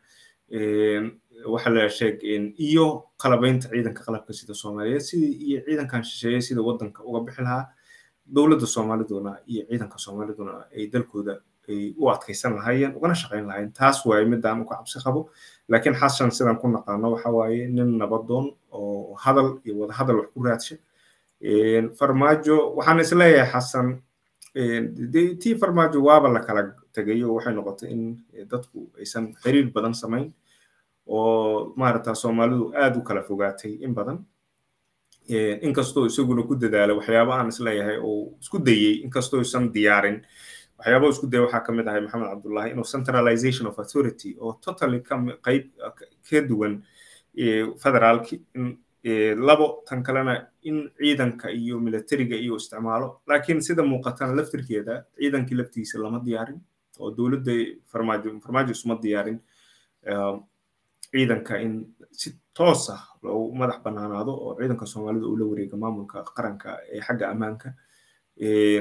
waxaa 1.53 1.73
la 1.73 1.89
sheeg 1.89 2.15
iyo 2.59 2.85
qalabaynta 3.21 3.69
ciidanka 3.71 4.03
qalabka 4.03 4.33
sida 4.33 4.53
soomaaliyeed 4.53 5.01
sidii 5.09 5.33
iyo 5.47 5.59
ciidankan 5.65 6.03
shisheeye 6.03 6.41
sida 6.41 6.61
waddanka 6.61 6.99
uga 7.07 7.19
bixi 7.25 7.41
lahaa 7.41 7.65
dowladda 8.25 8.65
soomaaliduna 8.67 9.37
iyo 9.47 9.65
ciidanka 9.69 9.97
soomaaliduna 9.97 10.65
ay 10.75 10.87
dalkooda 10.87 11.39
ay 11.69 11.93
u 11.97 12.09
adkaysan 12.11 12.55
lahaayeen 12.55 12.95
ugana 12.95 13.15
shaqayn 13.15 13.45
lahaayeen. 13.47 13.71
Taas 13.73 14.05
waaye 14.05 14.25
midaan 14.25 14.61
uka 14.61 14.75
cabsi 14.75 14.99
qabo 15.03 15.29
laakiin 15.69 15.95
xasan 15.95 16.31
sidaan 16.31 16.57
ku 16.59 16.67
naqaano 16.67 17.11
waxa 17.15 17.29
waaye 17.31 17.67
nin 17.67 17.97
nabadoon 17.97 18.55
oo 18.71 19.15
hadal 19.15 19.59
iyo 19.65 19.77
wada 19.79 19.93
hadal 19.93 20.15
wax 20.19 20.29
ku 20.33 20.43
raadsha 20.43 20.75
farmaajo 21.99 22.75
waxaan 22.77 22.99
is 22.99 23.11
leeyahay 23.11 23.51
xasan 23.51 23.87
tii 25.41 25.55
farmaajo 25.55 25.99
waaba 26.03 26.27
la 26.29 26.39
kala 26.39 26.61
tegayo 26.93 27.33
waxay 27.35 27.53
noqotay 27.53 27.89
in 27.91 28.01
dadku 28.51 28.89
aysan 28.99 29.33
xiriir 29.43 29.71
badan 29.75 29.93
samayn 29.93 30.31
oo 31.07 31.73
maaragta 31.75 32.15
soomaalidu 32.15 32.71
aad 32.75 32.95
u 32.97 33.01
kala 33.01 33.21
fogaatay 33.23 33.71
in 33.85 33.93
badan 33.93 34.17
inkastoo 35.29 36.05
isaguna 36.05 36.43
ku 36.43 36.55
dadaalay 36.55 36.95
waxyaaba 36.97 37.33
aan 37.39 37.47
is 37.47 37.59
leeyahay 37.59 37.97
oo 38.03 38.33
isku 38.41 38.59
dayey 38.59 38.93
inkastoo 39.05 39.41
isan 39.41 39.71
diyaarin 39.73 40.21
waxyaaba 40.77 41.07
isku 41.09 41.27
dayay 41.27 41.45
waxaa 41.45 41.63
ka 41.65 41.71
mid 41.71 41.87
ahay 41.87 42.01
maxamed 42.01 42.27
cabdullahi 42.29 42.71
inuu 42.71 42.83
centralization 42.93 43.67
of 43.67 43.79
authority 43.79 44.35
oo 44.39 44.53
totally 44.65 44.99
qayb 45.45 45.63
ka 46.29 46.41
duwan 46.49 46.83
federaalki 47.83 48.41
labo 49.47 49.83
tan 49.87 50.03
kalena 50.03 50.47
in 50.63 50.89
ciidanka 50.99 51.49
iyo 51.51 51.79
militariga 51.79 52.35
iyo 52.35 52.55
isticmaalo. 52.55 53.19
Laakiin 53.27 53.59
sida 53.61 53.83
muuqatana 53.83 54.35
laftirkeeda 54.35 55.03
ciidankii 55.19 55.55
laftiisa 55.57 55.99
lama 55.99 56.19
diyaarin 56.25 56.59
oo 56.99 57.11
dowladda 57.17 57.51
farmaajo 57.91 58.39
farmaajo 58.43 58.71
isuma 58.71 58.95
diyaarin 59.03 59.39
ciidanka 61.11 61.57
in 61.65 61.73
si 62.11 62.29
toos 62.53 62.89
ah 62.89 63.01
loogu 63.23 63.55
madax 63.55 63.79
bannaanaado 63.85 64.31
oo 64.45 64.51
ciidanka 64.59 64.85
soomaalida 64.85 65.25
uu 65.27 65.37
la 65.37 65.45
wareega 65.45 65.77
maamulka 65.77 66.23
qaranka 66.35 66.69
ee 66.93 67.01
xagga 67.07 67.25
ammaanka 67.33 67.69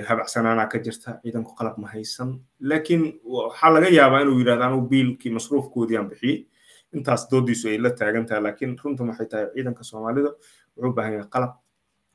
habacsanaanaa 0.08 0.66
ka 0.72 0.78
jirta 0.78 1.20
ciidanku 1.22 1.52
qalab 1.58 1.76
ma 1.78 1.88
haysan. 1.92 2.40
Laakiin 2.60 3.20
waxaa 3.24 3.70
laga 3.74 3.88
yaabaa 3.98 4.20
inuu 4.24 4.38
yidhahdo 4.40 4.64
anuu 4.64 4.88
biilkii 4.88 5.30
masruufkoodii 5.36 5.96
aan 5.98 6.08
bixiyey 6.08 6.46
intaas 6.92 7.28
doodiisu 7.30 7.68
ay 7.68 7.78
la 7.78 7.90
taagan 7.90 8.26
tahay 8.26 8.42
laakiin 8.42 8.76
runtu 8.84 9.02
waxay 9.08 9.26
tahay 9.26 9.46
ciidanka 9.54 9.82
soomaalida 9.84 10.30
wuxuu 10.76 10.92
baahan 10.96 11.12
yahay 11.14 11.28
qalab 11.34 11.52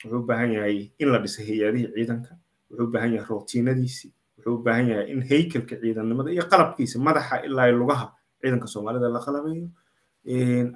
wuxuu 0.03 0.23
baahan 0.29 0.51
yahay 0.57 0.91
in 0.99 1.07
la 1.13 1.17
dhiso 1.23 1.41
hay'adihii 1.47 1.91
ciidanka 1.95 2.31
wuxuu 2.69 2.87
baahan 2.93 3.13
yahay 3.15 3.27
rootiinadiisii 3.29 4.11
wuxuu 4.37 4.57
baahan 4.65 4.87
yahay 4.91 5.05
in 5.13 5.21
haykalka 5.29 5.75
ciidannimada 5.81 6.29
iyo 6.31 6.43
qalabkiisa 6.51 6.99
madaxa 6.99 7.35
ilaa 7.47 7.71
lugaha 7.71 8.07
ciidanka 8.41 8.67
soomaalida 8.67 9.09
la 9.09 9.19
qalabeeyo 9.25 9.67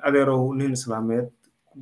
adeerow 0.08 0.43
nin 0.60 0.72
islaameed 0.77 1.27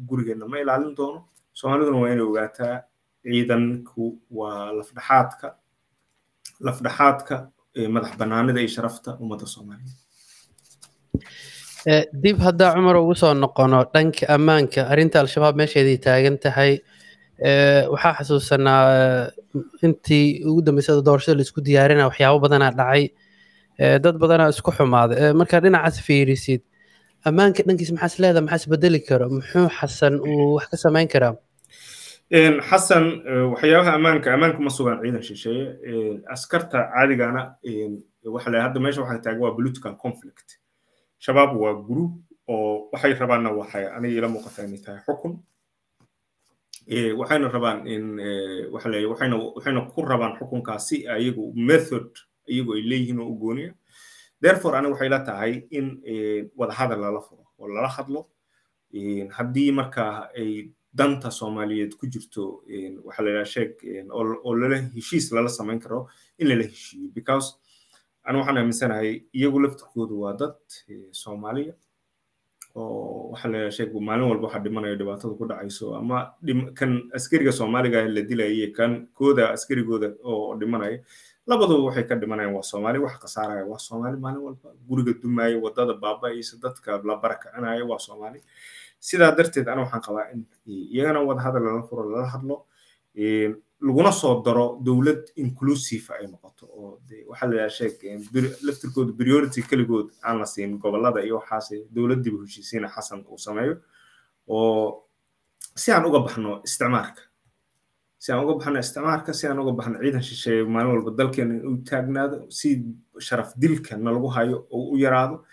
gurigeenna 0.09 0.45
ma 0.51 0.57
ilaalin 0.63 0.93
doono 0.99 1.19
soomaaliduna 1.59 1.97
waa 2.01 2.11
inay 2.13 2.25
ogaataa 2.31 2.75
ciidanku 3.23 4.03
waa 4.39 4.63
lafdhaxaadka 4.77 5.47
lafdhaxaadka 6.67 7.35
madax 7.95 8.11
bannaanida 8.21 8.59
iyo 8.63 8.71
sharafta 8.75 9.09
ummadda 9.23 9.45
soomaaliyeed 9.55 9.97
dib 12.23 12.37
haddaa 12.45 12.73
cumar 12.75 12.97
ugu 13.01 13.15
soo 13.21 13.33
noqono 13.43 13.79
dhanka 13.93 14.23
ammaanka 14.35 14.81
arrinta 14.91 15.17
al-shabaab 15.23 15.55
meesheedii 15.61 15.97
taagan 16.05 16.37
tahay 16.45 16.71
waxaa 17.93 18.13
xasuusanaa 18.17 18.83
intii 19.85 20.25
ugu 20.49 20.61
dambeysada 20.67 21.01
doorashada 21.07 21.37
la 21.39 21.43
isku 21.47 21.61
diyaarina 21.67 22.03
waxyaabo 22.09 22.37
badanaa 22.45 22.71
dhacay 22.79 23.03
dad 24.03 24.15
badanaa 24.23 24.49
isku 24.55 24.71
xumaaday 24.77 25.33
markaa 25.41 25.61
dhinacaas 25.65 25.97
fiirisid 26.07 26.61
ammaanka 27.27 27.63
dhankiis 27.67 27.91
maxaas 27.95 28.19
leedaha 28.21 28.45
maxaas 28.45 28.65
bedeli 28.71 28.99
karo? 29.07 29.29
Muxuu 29.29 29.67
xasan 29.77 30.13
uu 30.19 30.55
wax 30.57 30.67
ka 30.71 30.77
samayn 30.77 31.07
karaa? 31.13 31.35
Xasan 32.69 33.03
waxyaabaha 33.53 33.91
ammaanka 33.97 34.27
ammaanka 34.35 34.59
ma 34.65 34.69
sugan 34.69 34.97
ciidan 35.03 35.23
shisheeye. 35.23 35.65
Askarta 36.33 36.79
caadigana 36.93 37.41
waxa 38.35 38.49
la 38.51 38.59
hadda 38.65 38.79
meesha 38.79 39.01
waxaa 39.01 39.21
taagan 39.23 39.41
waa 39.41 39.55
political 39.57 39.93
conflict. 40.03 40.47
Shabaab 41.19 41.51
waa 41.61 41.73
group 41.87 42.11
oo 42.47 42.89
waxay 42.93 43.13
rabaanna 43.13 43.49
waxay 43.59 43.85
aniga 43.95 44.15
ila 44.19 44.27
muuqataa 44.33 44.65
inay 44.67 44.81
tahay 44.85 45.01
xukun. 45.07 45.33
Waxayna 47.19 47.47
rabaan 47.55 47.87
in 47.87 48.03
waxa 48.73 48.87
la 48.89 48.97
waxayna 49.11 49.35
waxayna 49.55 49.81
ku 49.93 50.01
rabaan 50.01 50.33
xukunkaasi 50.39 51.07
ayagu 51.07 51.53
method 51.55 52.07
iyagu 52.47 52.73
ay 52.75 52.81
leeyihiin 52.89 53.19
oo 53.19 53.27
u 53.33 53.35
gooniya 53.41 53.71
therefore 54.41 54.75
aniga 54.77 54.93
waxay 54.93 55.09
la 55.09 55.19
tahay 55.29 55.53
in 55.71 55.85
wadahadal 56.55 56.99
lala 56.99 57.21
furo 57.21 57.43
oo 57.59 57.67
lala 57.67 57.87
hadlo. 57.87 58.27
Haddii 59.37 59.71
markaa 59.71 60.29
ay 60.37 60.69
danta 60.93 61.29
soomaaliyeed 61.31 61.93
ku 61.99 62.07
jirto 62.07 62.63
waxa 63.05 63.21
la 63.23 63.29
yidhaha 63.29 63.45
sheeg 63.45 63.71
oo 64.11 64.53
lala 64.55 64.77
heshiis 64.95 65.31
lala 65.31 65.49
samayn 65.49 65.79
karo 65.79 66.07
in 66.39 66.47
lala 66.47 66.63
heshiiyo. 66.63 67.11
Because 67.13 67.55
aniga 68.25 68.39
waxaan 68.41 68.57
aaminsanahay 68.57 69.11
iyagu 69.33 69.59
laftirkoodu 69.59 70.21
waa 70.21 70.33
dad 70.33 70.55
soomaaliya 71.11 71.73
oo 72.75 73.29
waxa 73.31 73.47
la 73.49 73.57
yidhaha 73.57 73.75
sheeg 73.77 73.93
maalin 74.07 74.25
walba 74.29 74.47
waxaa 74.47 74.63
dhimanayo 74.65 74.95
dhibaatada 74.95 75.33
ku 75.37 75.45
dhacayso 75.45 75.95
ama 75.95 76.33
kan 76.79 76.91
askariga 77.13 77.51
soomaaliga 77.51 78.07
la 78.07 78.21
dilayay 78.21 78.71
kan 78.71 79.07
kooda 79.13 79.51
askarigooda 79.53 80.15
oo 80.23 80.55
dhimanaya 80.55 80.99
labaduba 81.49 81.83
waxay 81.89 82.05
ka 82.09 82.15
dhimanayaan 82.21 82.53
waa 82.57 82.63
soomaali 82.71 82.99
wax 83.05 83.15
khasaaraya 83.23 83.65
waa 83.71 83.77
soomaali 83.87 84.17
maalin 84.23 84.41
walba 84.47 84.69
guriga 84.87 85.13
dumaya 85.21 85.57
waddada 85.65 85.93
baaba'aysa 86.03 86.57
dadka 86.63 87.01
la 87.07 87.15
barakacinaya 87.23 87.83
waa 87.89 87.99
soomaali. 88.07 88.39
Sidaa 88.99 89.31
darteed 89.37 89.67
ana 89.67 89.81
waxaan 89.85 90.01
qabaa 90.07 90.25
in 90.33 90.41
iyagana 90.67 91.19
wadahadal 91.27 91.63
lala 91.63 91.83
furo 91.89 92.03
lala 92.11 92.27
hadlo 92.33 92.55
laguna 93.81 94.11
soo 94.11 94.41
daro 94.45 94.65
dowlad 94.83 95.23
inclusive 95.35 96.05
ay 96.19 96.27
noqoto 96.27 96.65
oo 96.67 96.99
waxaa 97.31 97.47
la 97.49 97.55
yidhaha 97.55 97.69
sheeg 97.77 97.95
laftirkooda 98.67 99.13
priority 99.17 99.61
keligood 99.69 100.07
aan 100.23 100.39
la 100.39 100.45
siin 100.45 100.77
gobollada 100.77 101.23
iyo 101.23 101.35
waxaase 101.39 101.87
dowladdiiba 101.95 102.43
heshiisiina 102.43 102.87
xasan 102.95 103.23
uu 103.31 103.37
sameeyo 103.37 103.75
oo 104.47 105.07
si 105.75 105.91
aan 105.91 106.05
uga 106.05 106.19
baxno 106.19 106.61
isticmaarka 106.67 107.21
si 108.19 108.31
aan 108.31 108.43
uga 108.43 108.53
baxno 108.59 108.79
isticmaarka 108.83 109.31
si 109.33 109.47
aan 109.47 109.59
uga 109.63 109.71
baxno 109.79 109.97
ciidan 110.03 110.23
shisheeye 110.27 110.63
maalin 110.73 110.91
walba 110.95 111.11
dalkeena 111.19 111.53
inuu 111.59 111.77
taagnaado 111.89 112.37
si 112.57 112.69
sharaf 113.27 113.49
dilka 113.61 113.95
na 113.97 114.11
lagu 114.11 114.27
hayo 114.35 114.57
oo 114.75 114.91
u 114.93 114.97
yaraado 115.03 115.45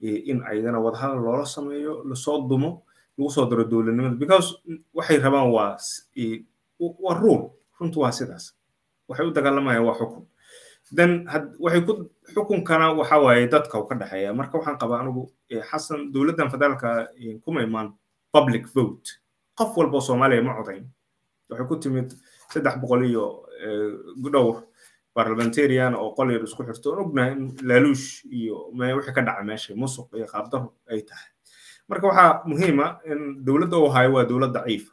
in 0.00 0.38
ayadana 0.48 0.78
wadahadal 0.80 1.20
loola 1.26 1.46
sameeyo 1.46 2.04
la 2.08 2.14
soo 2.16 2.38
dumo 2.48 2.82
lagu 3.18 3.30
soo 3.30 3.46
daro 3.50 3.64
dowladnimada. 3.64 4.16
Because 4.22 4.48
waxay 4.94 5.18
rabaan 5.24 5.48
waa 5.52 5.76
waa 6.80 7.14
rule. 7.20 7.50
Runtu 7.80 8.00
waa 8.00 8.12
sidaas. 8.12 8.52
Waxay 9.08 9.26
u 9.26 9.32
dagaalamayaan 9.32 9.84
waa 9.88 9.96
xukun. 10.00 10.24
Then 10.96 11.24
waxay 11.60 11.80
ku 11.86 11.92
xukunkana 12.34 12.92
waxa 12.96 13.16
waaye 13.24 13.48
dadka 13.48 13.78
u 13.80 13.86
ka 13.88 13.94
dhexeeya 13.96 14.32
marka 14.36 14.58
waxaan 14.58 14.78
qabaa 14.80 15.00
anigu 15.00 15.22
xasan 15.70 16.12
dowladdan 16.12 16.50
federaalka 16.52 17.08
kuma 17.44 17.62
imaan 17.62 17.92
public 18.32 18.64
vote. 18.74 19.08
Qof 19.58 19.76
walba 19.76 19.96
oo 19.96 20.04
soomaaliya 20.04 20.42
ma 20.44 20.54
codayn 20.60 20.84
waxay 21.50 21.66
ku 21.68 21.76
timid 21.82 22.08
saddex 22.52 22.76
boqol 22.82 23.02
iyo 23.06 23.24
dhowr 24.32 24.56
parliamentarian 25.16 25.94
oo 25.94 26.12
qol 26.16 26.30
yar 26.32 26.42
isku 26.44 26.62
xirto. 26.64 26.90
Oon 26.92 27.00
ognahay 27.08 27.32
in 27.32 27.42
laaluush 27.68 28.24
iyo 28.28 28.68
wixii 28.72 29.14
ka 29.16 29.22
dhaca 29.22 29.42
meesha 29.44 29.74
musuq 29.74 30.12
iyo 30.16 30.26
qaabdaro 30.32 30.68
ay 30.90 31.00
tahay. 31.08 31.30
Marka 31.88 32.04
waxaa 32.10 32.42
muhiima 32.50 32.86
in 33.10 33.44
dowladda 33.46 33.76
uu 33.78 33.88
hayo 33.94 34.12
waa 34.16 34.24
dowlad 34.28 34.52
daciifa 34.52 34.92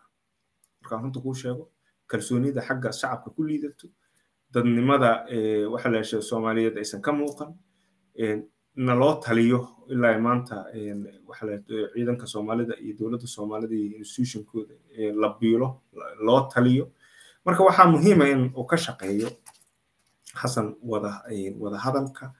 markaan 0.81 1.01
runta 1.03 1.19
kuu 1.19 1.33
sheego 1.33 1.69
kalsoonida 2.07 2.61
xagga 2.61 2.91
shacabka 2.91 3.29
ku 3.35 3.43
liidato 3.43 3.87
dadnimada 4.53 5.25
waxa 5.73 5.89
la 5.89 5.97
heshay 5.99 6.21
soomaaliyeed 6.21 6.77
aysan 6.77 7.01
ka 7.01 7.11
muuqan 7.11 7.51
na 8.75 8.93
loo 8.95 9.13
taliyo 9.23 9.67
ilaa 9.89 10.17
maanta 10.19 10.65
ciidanka 11.93 12.25
soomaalida 12.27 12.73
iyo 12.81 12.93
dowladda 12.99 13.27
soomaalida 13.27 13.75
iyo 13.75 13.97
institutionkooda 13.97 14.73
la 15.21 15.29
biilo 15.39 15.81
loo 16.25 16.41
taliyo. 16.53 16.89
Marka 17.45 17.63
waxaa 17.63 17.85
muhiima 17.91 18.27
in 18.29 18.51
uu 18.55 18.65
ka 18.65 18.77
shaqeeyo 18.77 19.29
xasan 20.41 20.75
wada 20.83 21.77
hadalka 21.77 22.33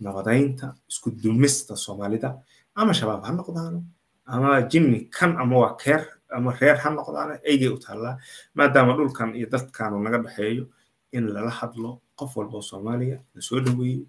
nabadaynta 0.00 0.74
isku 0.88 1.10
dumista 1.10 1.76
soomaalida. 1.76 2.38
Ama 2.74 2.92
shabaab 2.94 3.24
ha 3.24 3.32
noqdaano 3.32 3.82
ama 4.26 4.62
jinni 4.62 5.08
kan 5.10 5.36
ama 5.38 5.58
waa 5.58 5.76
keer 5.76 6.02
ama 6.30 6.52
reer 6.60 6.76
ha 6.76 6.90
noqdaano 6.90 7.38
eygay 7.44 7.68
u 7.68 7.78
taallaa. 7.78 8.18
Maadaama 8.54 8.96
dhulkan 8.96 9.34
iyo 9.36 9.46
dadkaanu 9.50 10.02
naga 10.02 10.18
dhexeeyo 10.18 10.66
in 11.12 11.28
lala 11.32 11.50
hadlo 11.50 12.00
qof 12.16 12.36
walba 12.36 12.56
oo 12.58 12.62
soomaaliya 12.62 13.18
la 13.34 13.40
soo 13.40 13.60
dhoweeyo 13.60 14.04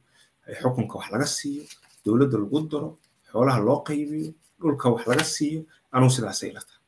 xukunka 0.61 0.93
wax 0.99 1.07
laga 1.13 1.27
siiyo 1.37 1.63
dowladda 2.05 2.37
lagu 2.43 2.59
daro 2.71 2.89
xoolaha 3.31 3.59
loo 3.67 3.79
qaybiyo 3.87 4.29
dhulka 4.61 4.85
wax 4.93 5.01
laga 5.11 5.23
siiyo 5.35 5.59
anuu 5.95 6.09
sidaasay 6.15 6.49
ila 6.51 6.61
tahay. 6.67 6.81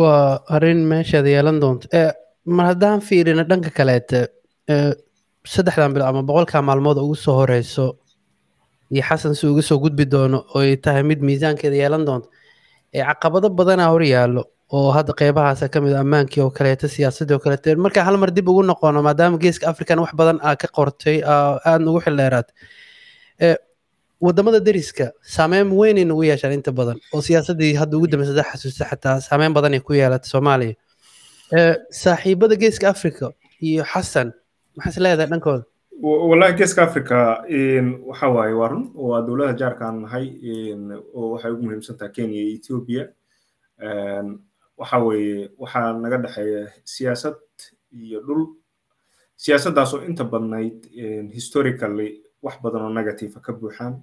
Waa 0.00 0.40
arrin 0.54 0.80
meeshaad 0.90 1.26
yeelan 1.34 1.58
doonto. 1.62 1.86
Mar 2.56 2.66
haddaan 2.70 3.00
fiirino 3.06 3.42
dhanka 3.50 3.70
kaleete 3.78 4.20
saddexdan 5.52 5.92
bilo 5.94 6.04
ama 6.10 6.22
boqolkaa 6.28 6.62
maalmood 6.68 6.98
ugu 7.04 7.14
soo 7.24 7.34
horeyso 7.40 7.86
iyo 8.92 9.02
xasan 9.08 9.34
si 9.38 9.44
uga 9.46 9.62
soo 9.68 9.78
gudbi 9.84 10.04
doono 10.12 10.38
oo 10.54 10.60
ay 10.64 10.76
tahay 10.84 11.02
mid 11.10 11.20
miisaankeeda 11.26 11.76
yeelan 11.82 12.04
doonto 12.08 12.28
caqabado 12.92 13.48
badanaa 13.58 13.88
hor 13.92 14.02
yaallo 14.14 14.42
oo 14.72 14.90
hadda 14.96 15.12
qeybahaasa 15.20 15.68
ka 15.72 15.80
mid 15.84 15.92
ammaankii 16.02 16.42
oo 16.44 16.50
kaleeto 16.50 16.88
siyaasaddii 16.88 17.34
oo 17.36 17.42
kaleeto. 17.44 17.76
Marka 17.76 18.04
hal 18.04 18.16
mar 18.22 18.30
dib 18.30 18.48
ugu 18.48 18.62
noqono 18.62 19.02
maadaama 19.02 19.38
geeska 19.44 19.68
african 19.72 19.98
wax 20.04 20.12
badan 20.20 20.38
aa 20.42 20.56
ka 20.56 20.68
qortay 20.78 21.16
aadna 21.26 21.90
ugu 21.90 22.00
xildheeraad 22.06 22.48
waddamada 24.20 24.60
deriska 24.60 25.06
saameyn 25.36 25.72
weynay 25.80 26.04
nagu 26.04 26.22
yeeshaan 26.28 26.52
inta 26.58 26.72
badan 26.72 26.98
oo 27.14 27.20
siyaasaddii 27.28 27.72
hadda 27.80 27.96
ugu 27.96 28.06
dambeysa 28.12 28.32
hadda 28.32 28.44
xasuusta 28.52 28.84
xataa 28.90 29.16
saameyn 29.28 29.52
badan 29.56 29.80
ku 29.86 29.92
yeelatay 30.00 30.28
soomaaliya. 30.30 30.74
Saaxiibada 32.02 32.54
geeska 32.62 32.88
africa 32.94 33.26
iyo 33.68 33.84
xasan 33.92 34.28
maxaas 34.76 34.98
leedahay 35.04 35.30
dhankooda 35.32 35.64
wallahi 36.30 36.52
geeska 36.60 36.82
africa 36.88 37.18
waxa 38.10 38.28
waaye 38.36 38.54
waa 38.60 38.68
run 38.72 38.84
waa 38.94 39.20
dowladda 39.26 39.58
jaarkaan 39.62 39.96
nahay 40.04 40.26
oo 41.14 41.26
waxay 41.32 41.50
ugu 41.52 41.62
muhiimsan 41.66 41.96
tahay 41.98 42.12
kenya 42.16 42.36
iyo 42.42 42.52
ethiopia 42.58 43.02
waxa 44.80 44.98
weeye 45.06 45.50
waxaa 45.62 45.92
naga 46.02 46.18
dhexeeya 46.24 46.62
siyaasad 46.94 47.36
iyo 47.92 48.20
dhul. 48.26 48.42
Siyaasaddaas 49.36 49.94
oo 49.94 50.02
inta 50.08 50.24
badnayd 50.24 50.78
historically 51.36 52.08
wax 52.42 52.56
badan 52.64 52.82
oo 52.86 52.92
negative 53.00 53.40
ka 53.40 53.52
buuxaan. 53.52 53.94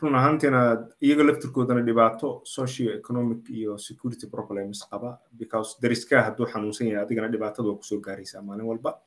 Run 0.00 0.14
ahaantiina 0.18 0.60
iyaga 1.04 1.24
laftirkoodana 1.28 1.82
dhibaato 1.88 2.28
socio 2.44 2.90
economic 3.00 3.50
iyo 3.50 3.76
security 3.78 4.26
problems 4.26 4.80
qaba 4.90 5.18
because 5.38 5.76
dariskaa 5.82 6.22
hadduu 6.26 6.46
xanuunsan 6.52 6.88
yahay 6.88 7.04
adigana 7.04 7.28
dhibaatada 7.34 7.68
waa 7.68 7.76
ku 7.80 7.84
soo 7.84 8.00
gaaraysaa 8.00 8.42
maalin 8.42 8.66
walba. 8.70 8.98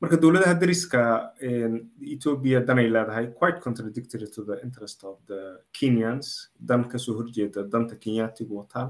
Marka 0.00 0.16
dowladaha 0.16 0.54
dariska 0.62 1.00
ethiopia 2.14 2.60
danay 2.68 2.88
leedahay 2.94 3.26
quite 3.38 3.60
contradictory 3.60 4.26
to 4.34 4.42
the 4.44 4.56
interest 4.64 5.04
of 5.04 5.18
the 5.26 5.40
kenyans. 5.72 6.50
Dan 6.58 6.88
ka 6.88 6.98
soo 6.98 7.14
horjeeda 7.18 7.62
danta 7.72 7.94
kenyaatigu 8.04 8.56
wataan 8.60 8.88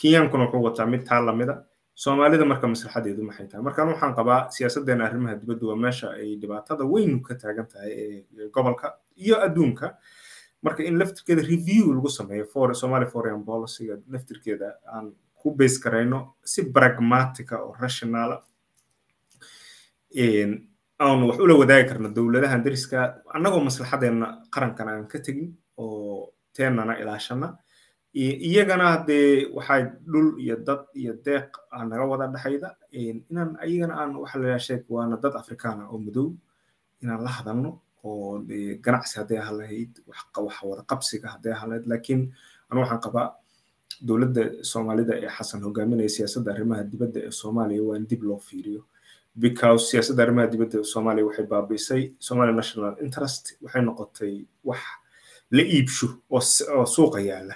kenyankuna 0.00 0.44
wuxuu 0.44 0.62
wataa 0.68 0.86
mid 0.86 1.02
taa 1.08 1.20
lamida 1.26 1.54
soomaalida 1.94 2.44
marka 2.44 2.66
maslaxadeedu 2.72 3.22
maxay 3.28 3.46
tahay 3.50 3.62
markaan 3.68 3.88
waxaan 3.92 4.14
qabaa 4.18 4.40
siyaasaddeena 4.54 5.04
arrimaha 5.08 5.34
dibadda 5.40 5.64
waa 5.70 5.76
meesha 5.84 6.08
ay 6.20 6.36
dhibaatada 6.40 6.84
weyn 6.92 7.22
ka 7.26 7.34
taagan 7.34 7.66
tahay 7.72 7.90
ee 7.92 8.48
gobolka 8.56 8.86
iyo 9.16 9.36
adduunka. 9.46 9.86
Marka 10.62 10.82
in 10.82 10.98
laftirkeeda 10.98 11.42
review 11.52 11.84
lagu 11.94 12.08
sameeyo 12.10 12.74
somali 12.74 13.06
foreign 13.06 13.42
policyga 13.44 13.94
laftirkeeda 14.12 14.68
aan 14.94 15.12
ku 15.40 15.50
base 15.54 15.78
garayno 15.84 16.34
si 16.44 16.62
pragmatica 16.76 17.56
oo 17.62 17.74
rationala. 17.80 18.42
Aan 21.00 21.20
wax 21.28 21.38
ula 21.38 21.54
wadaagi 21.54 21.88
karno 21.88 22.08
dowladahan 22.16 22.62
dariska 22.64 23.22
annagoo 23.34 23.60
maslaxadeena 23.68 24.26
qarankan 24.54 24.88
aan 24.88 25.06
ka 25.06 25.18
tegin 25.18 25.54
oo 25.76 26.32
teenana 26.56 26.94
ilaashana 27.02 27.48
iyagana 28.14 29.04
dee 29.06 29.46
waxay 29.52 29.82
dhul 30.06 30.38
iyo 30.40 30.56
dad 30.56 30.84
iyo 30.94 31.12
deeq 31.24 31.48
naga 31.88 32.04
wada 32.06 32.26
dhexayda 32.32 32.68
inaan 32.92 33.56
iyagana 33.66 33.94
aan 34.00 34.16
waxa 34.16 34.38
la 34.38 34.58
sheeg 34.58 34.82
waana 34.88 35.16
dad 35.16 35.34
afrikaana 35.36 35.88
oo 35.92 35.98
madow 35.98 36.32
inaan 37.02 37.22
la 37.24 37.30
hadalno 37.30 37.80
oo 38.04 38.40
ganacsi 38.84 39.18
hadday 39.20 39.38
ahaan 39.38 39.56
lahayd 39.60 39.92
wax 40.08 40.18
wada 40.62 40.82
hadday 41.34 41.52
lahayd 41.70 41.86
laakiin 41.86 42.32
anu 42.70 42.80
waxaan 42.80 43.00
qabaa 43.06 43.28
dowladda 44.06 44.42
soomaalida 44.64 45.14
ee 45.24 45.28
xasan 45.36 45.60
hogaaminaya 45.66 46.08
siyaasadda 46.08 46.52
arrimaha 46.54 46.82
dibadda 46.92 47.20
ee 47.26 47.30
soomaaliya 47.30 47.82
waa 47.88 47.96
in 47.96 48.06
dib 48.10 48.22
loo 48.22 48.38
fiiriyo. 48.38 48.82
Because 49.36 49.90
siyaasadda 49.90 50.22
arrimaha 50.22 50.46
dibadda 50.46 50.84
soomaaliya 50.84 51.26
waxay 51.28 51.46
baabiisay 51.46 52.02
somali 52.18 52.52
national 52.52 52.94
interest 53.04 53.44
waxay 53.62 53.82
noqotay 53.82 54.34
wax 54.64 54.80
la 55.50 55.62
iibsho 55.62 56.08
oo 56.30 56.86
suuqa 56.86 57.20
yaalla 57.20 57.54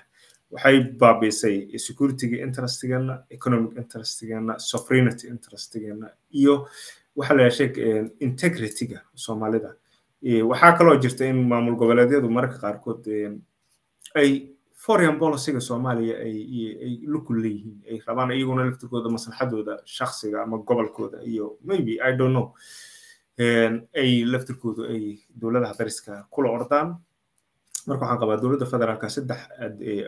waxay 0.53 0.79
baabiisay 1.01 1.79
securityga 1.79 2.37
interestigeena 2.47 3.15
economic 3.31 3.77
interestigeena 3.83 4.59
sovereignty 4.59 5.29
interestigeena 5.29 6.11
iyo 6.41 6.69
waxa 7.17 7.35
la 7.35 7.51
sheeg 7.51 7.77
integrityga 8.21 8.99
soomaalida. 9.15 9.71
Waxaa 10.51 10.73
kaloo 10.79 10.97
jirta 11.03 11.25
in 11.27 11.39
maamul 11.49 11.77
goboleedyadu 11.77 12.29
mararka 12.31 12.59
qaarkood 12.65 13.05
ay 14.15 14.31
foreign 14.85 15.19
policyga 15.19 15.61
soomaaliya 15.61 16.17
ay 16.19 17.01
lukul 17.07 17.41
leeyihiin 17.43 17.77
ay 17.91 17.99
rabaan 18.07 18.31
iyaguna 18.33 18.65
laftirkooda 18.69 19.09
maslaxadooda 19.11 19.79
shakhsiga 19.85 20.43
ama 20.43 20.59
gobolkooda 20.59 21.19
iyo 21.23 21.59
maybe 21.65 21.99
i 22.03 22.13
don't 22.17 22.33
know. 22.37 22.53
Ay 23.95 24.25
laftirkoodu 24.25 24.85
ay 24.85 25.19
dowladaha 25.41 25.75
dariska 25.79 26.27
kula 26.31 26.51
ordaan 26.51 26.97
marka 27.89 28.03
waxaan 28.05 28.21
qabaa 28.23 28.39
dowladda 28.43 28.67
federaalka 28.73 29.09
saddex 29.17 29.41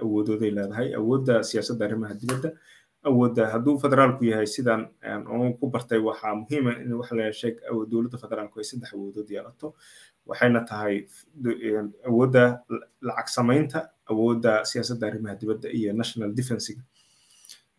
awoodooday 0.04 0.50
leedahay. 0.56 0.88
Awoodda 1.00 1.34
siyaasadda 1.48 1.82
arrimaha 1.88 2.14
dibadda 2.22 2.50
awoodda 3.08 3.42
hadduu 3.52 3.74
federaalku 3.84 4.22
yahay 4.30 4.46
sidan 4.56 4.80
aan 5.10 5.52
ku 5.60 5.66
bartay 5.74 5.98
waxaa 6.08 6.34
muhiima 6.40 6.72
in 6.82 6.92
waxa 7.00 7.14
la 7.18 7.26
sheeg 7.40 7.56
dowladda 7.92 8.16
federaalku 8.24 8.56
ay 8.60 8.66
saddex 8.70 8.90
awoodood 8.96 9.28
yeelato. 9.34 9.68
Waxayna 10.30 10.60
tahay 10.70 10.94
awoodda 12.10 12.42
lacag 13.08 13.28
samaynta 13.36 13.78
awoodda 14.12 14.52
siyaasadda 14.70 15.04
arrimaha 15.10 15.34
dibadda 15.40 15.68
iyo 15.78 15.92
national 16.00 16.30
defensiga 16.38 16.82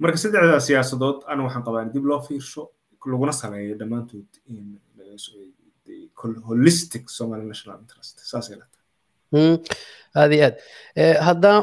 marka 0.02 0.18
saddexdaa 0.24 0.60
siyaasadood 0.70 1.18
ana 1.32 1.42
waxaan 1.48 1.64
qabaa 1.68 1.84
in 1.86 1.92
dib 1.96 2.06
loo 2.12 2.22
fiirsho 2.28 2.64
laguna 3.12 3.32
saleeyo 3.42 3.76
dhammaantood 3.82 4.28
holistic 6.50 7.04
somali 7.18 7.46
national 7.54 7.78
interest. 7.84 8.16
Saasay 8.32 8.56
la 8.62 8.66
aad 10.22 10.32
iyo 10.38 10.46
aad. 10.50 10.56
Haddaan 11.28 11.62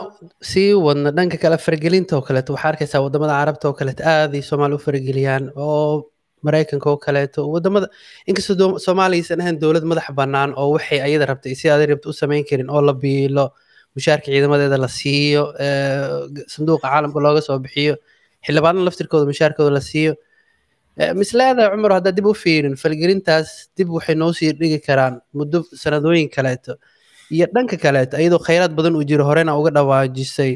sii 0.51 0.73
wadno 0.87 1.11
dhanka 1.17 1.37
kale 1.43 1.57
faragelinta 1.67 2.13
oo 2.19 2.23
kaleeto 2.29 2.51
waxaa 2.55 2.71
arkaysaa 2.73 3.01
waddamada 3.05 3.35
carabta 3.41 3.67
oo 3.69 3.75
kaleeto 3.81 4.03
aaday 4.15 4.43
soomaali 4.49 4.75
u 4.79 4.85
farageliyaan 4.87 5.45
oo 5.57 6.09
maraykanka 6.47 6.87
oo 6.91 6.99
kaleeto. 7.07 7.41
Wadamada 7.55 7.87
inkastoo 8.29 8.79
soomaaliya 8.85 9.23
aysan 9.23 9.41
ahayn 9.43 9.59
dowlad 9.63 9.85
madax 9.91 10.07
bannaan 10.19 10.51
oo 10.61 10.69
waxay 10.77 11.01
ayada 11.07 11.27
rabtay 11.31 11.55
si 11.61 11.67
aaday 11.73 11.87
rabta 11.93 12.09
u 12.13 12.13
samayn 12.21 12.45
karin 12.51 12.69
oo 12.75 12.83
la 12.89 12.93
biilo 13.03 13.45
mushaarka 13.97 14.27
ciidamadeeda 14.33 14.77
la 14.85 14.89
siiyo 14.99 15.43
sanduuqa 16.55 16.87
caalamka 16.93 17.19
looga 17.25 17.41
soo 17.49 17.59
bixiyo 17.65 17.95
xildhibaanada 18.45 18.85
laftirkooda 18.89 19.25
mushaarkooda 19.33 19.71
la 19.79 19.81
siiyo. 19.91 20.13
Misleeda 21.21 21.71
cumar 21.73 21.93
haddaa 21.97 22.13
dib 22.17 22.27
u 22.27 22.35
fiirin 22.43 22.75
falgelintaas 22.83 23.49
dib 23.77 23.89
waxay 23.97 24.15
noo 24.23 24.33
sii 24.39 24.53
dhigi 24.61 24.79
karaan 24.87 25.15
muddo 25.39 25.59
sanadooyin 25.83 26.29
kaleeto 26.37 26.73
iyo 27.37 27.47
dhanka 27.55 27.77
kaleeto 27.85 28.15
iyadoo 28.23 28.41
khayraad 28.47 28.73
badan 28.79 28.95
uu 28.99 29.05
jiro 29.11 29.25
horena 29.31 29.53
uga 29.61 29.71
dhawaajisay 29.77 30.53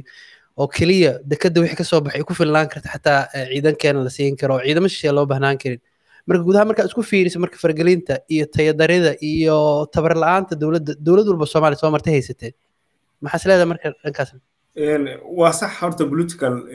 oo 0.60 0.66
keliya 0.76 1.12
dekada 1.30 1.58
wixii 1.62 1.78
ka 1.80 1.84
soo 1.90 2.00
baxay 2.06 2.22
ku 2.28 2.34
filnaan 2.40 2.68
karta 2.72 2.88
xataa 2.94 3.20
ciidankeena 3.52 4.00
la 4.06 4.10
siin 4.16 4.36
karo 4.40 4.52
oo 4.56 4.62
ciidamo 4.66 4.88
shisheeye 4.92 5.12
loo 5.18 5.26
bahnaan 5.32 5.58
karin. 5.62 5.80
Marka 6.28 6.42
gudaha 6.48 6.64
markaa 6.68 6.86
isku 6.90 7.02
fiiriso 7.10 7.38
marka 7.44 7.56
fargelinta 7.64 8.14
iyo 8.34 8.44
tayadarida 8.54 9.12
iyo 9.32 9.56
tabar 9.94 10.12
la'aanta 10.22 10.52
dowladda 10.62 10.92
dowlad 11.06 11.26
walba 11.32 11.46
soomaaliya 11.52 11.80
soo 11.82 11.90
martay 11.94 12.12
haysateen 12.16 12.54
maxaa 13.24 13.38
is 13.40 13.44
leedahay 13.48 13.68
marka 13.72 13.88
dhankaas 14.04 14.30
waa 14.76 15.52
sax 15.52 15.72
horta 15.80 16.04
political 16.06 16.68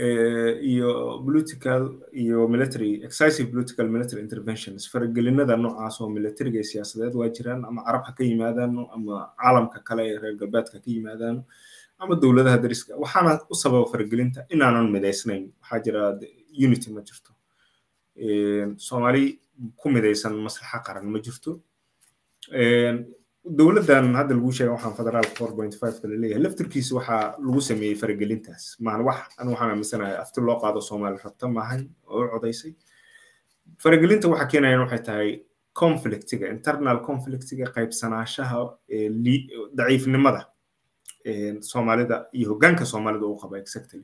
iyo 0.62 1.22
political 1.26 1.82
iyo 2.14 2.48
military 2.48 3.04
excessive 3.04 3.52
political 3.52 3.86
military 3.90 4.22
interventions. 4.22 4.90
Faragelinada 4.92 5.56
noocaas 5.58 6.02
oo 6.02 6.10
militariga 6.10 6.64
siyaasadeed 6.64 7.14
waa 7.16 7.30
jiraan 7.30 7.66
ama 7.66 7.84
carab 7.86 8.04
ha 8.06 8.12
ka 8.18 8.24
yimaadaan 8.24 8.74
ama 8.96 9.30
caalamka 9.38 9.80
kale 9.86 10.02
ee 10.10 10.18
reer 10.18 10.36
galbeedka 10.36 10.80
ka 10.82 10.90
yimaadaan 10.92 11.44
ama 12.00 12.16
dowladaha 12.16 12.58
dariska 12.58 12.98
waxaana 12.98 13.40
u 13.50 13.56
sababa 13.56 13.86
faragelinta 13.92 14.46
inaanan 14.50 14.90
midaysnayn. 14.92 15.52
Waxaa 15.62 15.80
jira 15.86 16.20
unity 16.66 16.90
ma 16.92 17.02
jirto. 17.02 17.32
Soomaali 18.78 19.40
ku 19.78 19.90
midaysan 19.90 20.34
maslaxa 20.42 20.82
qaran 20.88 21.06
ma 21.06 21.20
jirto 21.20 21.62
dowladdan 23.46 24.14
hadda 24.16 24.36
lagu 24.38 24.52
sheega 24.54 24.72
waxaan 24.76 24.96
federaal 24.96 25.26
four 25.38 25.52
point 25.56 25.74
five 25.80 25.96
kala 26.02 26.16
leeyahay. 26.22 26.44
Laftirkiisa 26.44 26.96
waxaa 26.96 27.36
lagu 27.46 27.62
sameeyey 27.62 27.96
faragelintaas. 28.02 28.64
Maan 28.80 29.02
wax 29.06 29.34
an 29.40 29.48
waxaan 29.54 29.70
aaminsanahay 29.74 30.16
afti 30.24 30.42
loo 30.42 30.60
qaado 30.62 30.82
soomaali 30.82 31.18
rabta 31.24 31.48
maahan 31.48 31.90
oo 32.08 32.24
u 32.26 32.30
codaysay 32.34 32.74
faragelinta 33.84 34.28
waxa 34.30 34.46
keenayaan 34.52 34.82
waxay 34.86 35.02
tahay 35.10 35.30
conflictiga 35.74 36.48
internal 36.56 36.98
conflictiga 37.10 37.66
qaybsanaashaha 37.76 38.60
daciifnimada 39.78 40.42
soomaalida 41.72 42.16
iyo 42.34 42.50
hoggaanka 42.52 42.86
soomaalida 42.86 43.26
uu 43.26 43.38
qaba 43.42 43.58
exactly 43.64 44.02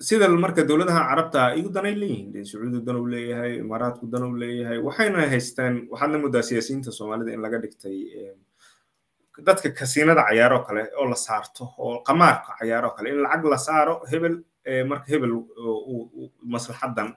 sida 0.00 0.28
marka 0.28 0.62
dowladaha 0.68 1.00
carabta 1.10 1.42
igu 1.58 1.68
danay 1.76 1.94
leeyihiin 1.94 2.44
sacuudi 2.50 2.80
dan 2.86 2.96
uu 3.00 3.06
leeyahay 3.14 3.52
imaaraadku 3.64 4.04
dan 4.12 4.22
uu 4.28 4.36
leeyahay 4.42 4.78
waxayna 4.86 5.28
haystaan 5.32 5.74
waxaadna 5.92 6.18
moodaa 6.22 6.42
siyaasiyiinta 6.48 6.90
soomaalida 6.98 7.32
in 7.32 7.40
laga 7.44 7.58
dhigtay 7.64 7.96
dadka 9.46 9.68
kasiinada 9.78 10.22
cayaaroo 10.28 10.62
kale 10.68 10.82
oo 11.00 11.06
la 11.12 11.16
saarto 11.26 11.64
oo 11.78 12.02
qamaarka 12.08 12.50
cayaaroo 12.60 12.92
kale 12.96 13.08
in 13.10 13.20
lacag 13.24 13.44
la 13.52 13.58
saaro 13.66 13.94
hebel 14.10 14.34
marka 14.90 15.06
hebel 15.12 15.32
maslaxadan 16.54 17.08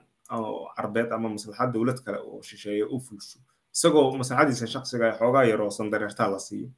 carbeed 0.76 1.12
ama 1.12 1.28
maslaxad 1.36 1.72
dowlad 1.74 1.98
kale 2.04 2.18
oo 2.18 2.40
shisheeye 2.48 2.84
u 2.84 2.96
fulsho 3.06 3.38
isagoo 3.74 4.16
maslaxadiisa 4.20 4.66
shaksiga 4.74 5.06
xoogaa 5.20 5.44
yaroo 5.50 5.70
sandareertaa 5.70 6.28
la 6.34 6.38
siiyo 6.38 6.68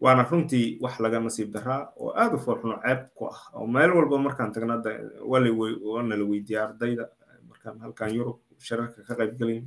waana 0.00 0.22
runtii 0.30 0.78
wax 0.82 0.94
laga 1.00 1.20
nasiib 1.20 1.50
daraa 1.54 1.92
oo 1.96 2.12
aad 2.22 2.34
u 2.34 2.38
foolxuno 2.44 2.76
ceeb 2.84 3.00
ku 3.14 3.26
ah 3.26 3.40
oo 3.54 3.66
meel 3.66 3.90
walba 3.96 4.18
markaan 4.18 4.52
tagna 4.52 4.76
waana 5.30 6.14
la 6.20 6.24
weydiiya 6.30 6.62
ardayda 6.68 7.04
markaan 7.48 7.78
halkan 7.80 8.14
yurub 8.14 8.38
shirarka 8.58 9.02
ka 9.08 9.14
qayb 9.20 9.32
gelayn 9.38 9.64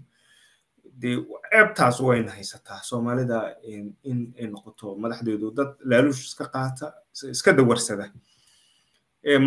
dee 1.02 1.18
ceebtaas 1.52 2.00
wayna 2.02 2.32
haysataa. 2.32 2.80
Soomaalida 2.84 3.56
in 4.04 4.34
ay 4.40 4.48
noqoto 4.48 4.96
madaxdeedu 5.04 5.52
dad 5.58 5.72
laaluush 5.90 6.26
iska 6.30 6.46
qaata 6.56 6.94
iska 7.32 7.54
dawarsada 7.54 8.06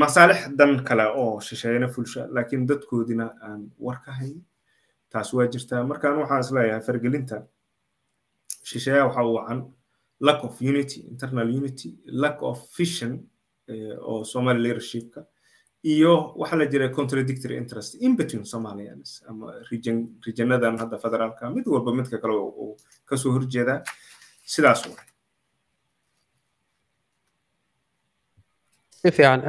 masaalix 0.02 0.48
dan 0.58 0.84
kale 0.84 1.04
oo 1.22 1.40
shisheeyana 1.40 1.88
fulsha 1.88 2.26
laakiin 2.34 2.66
dadkoodina 2.68 3.26
aan 3.42 3.70
war 3.78 3.98
taas 5.10 5.34
waa 5.34 5.46
jirtaa 5.46 5.84
markaan 5.84 6.18
waxaan 6.18 6.40
is 6.40 6.50
leeyahay 6.52 6.80
fargelinta. 6.86 7.42
Shisheeyaha 8.64 9.06
waxa 9.08 9.22
uu 9.24 9.34
wacan 9.38 9.60
lack 10.20 10.44
of 10.44 10.54
unity 10.62 11.00
internal 11.12 11.48
unity 11.60 11.90
lack 12.06 12.38
of 12.42 12.58
vision 12.78 13.12
oo 14.08 14.24
somali 14.24 14.60
leadershipka 14.64 15.20
iyo 15.82 16.12
waxaa 16.40 16.58
la 16.60 16.66
jira 16.72 16.88
contradictory 16.98 17.56
interest 17.62 17.94
in 18.06 18.16
between 18.16 18.44
somalians 18.44 19.22
ama 19.28 19.46
region 19.70 19.96
regionadan 20.26 20.78
hadda 20.82 20.98
federaalka 21.04 21.50
mid 21.56 21.66
walba 21.66 21.90
midka 21.98 22.18
kale 22.22 22.34
uu 22.36 22.76
ka 23.08 23.16
soo 23.16 23.32
horjeedaa 23.36 23.78
sidaas 24.54 24.80
waay 24.86 25.06
si 29.00 29.10
fiican 29.16 29.40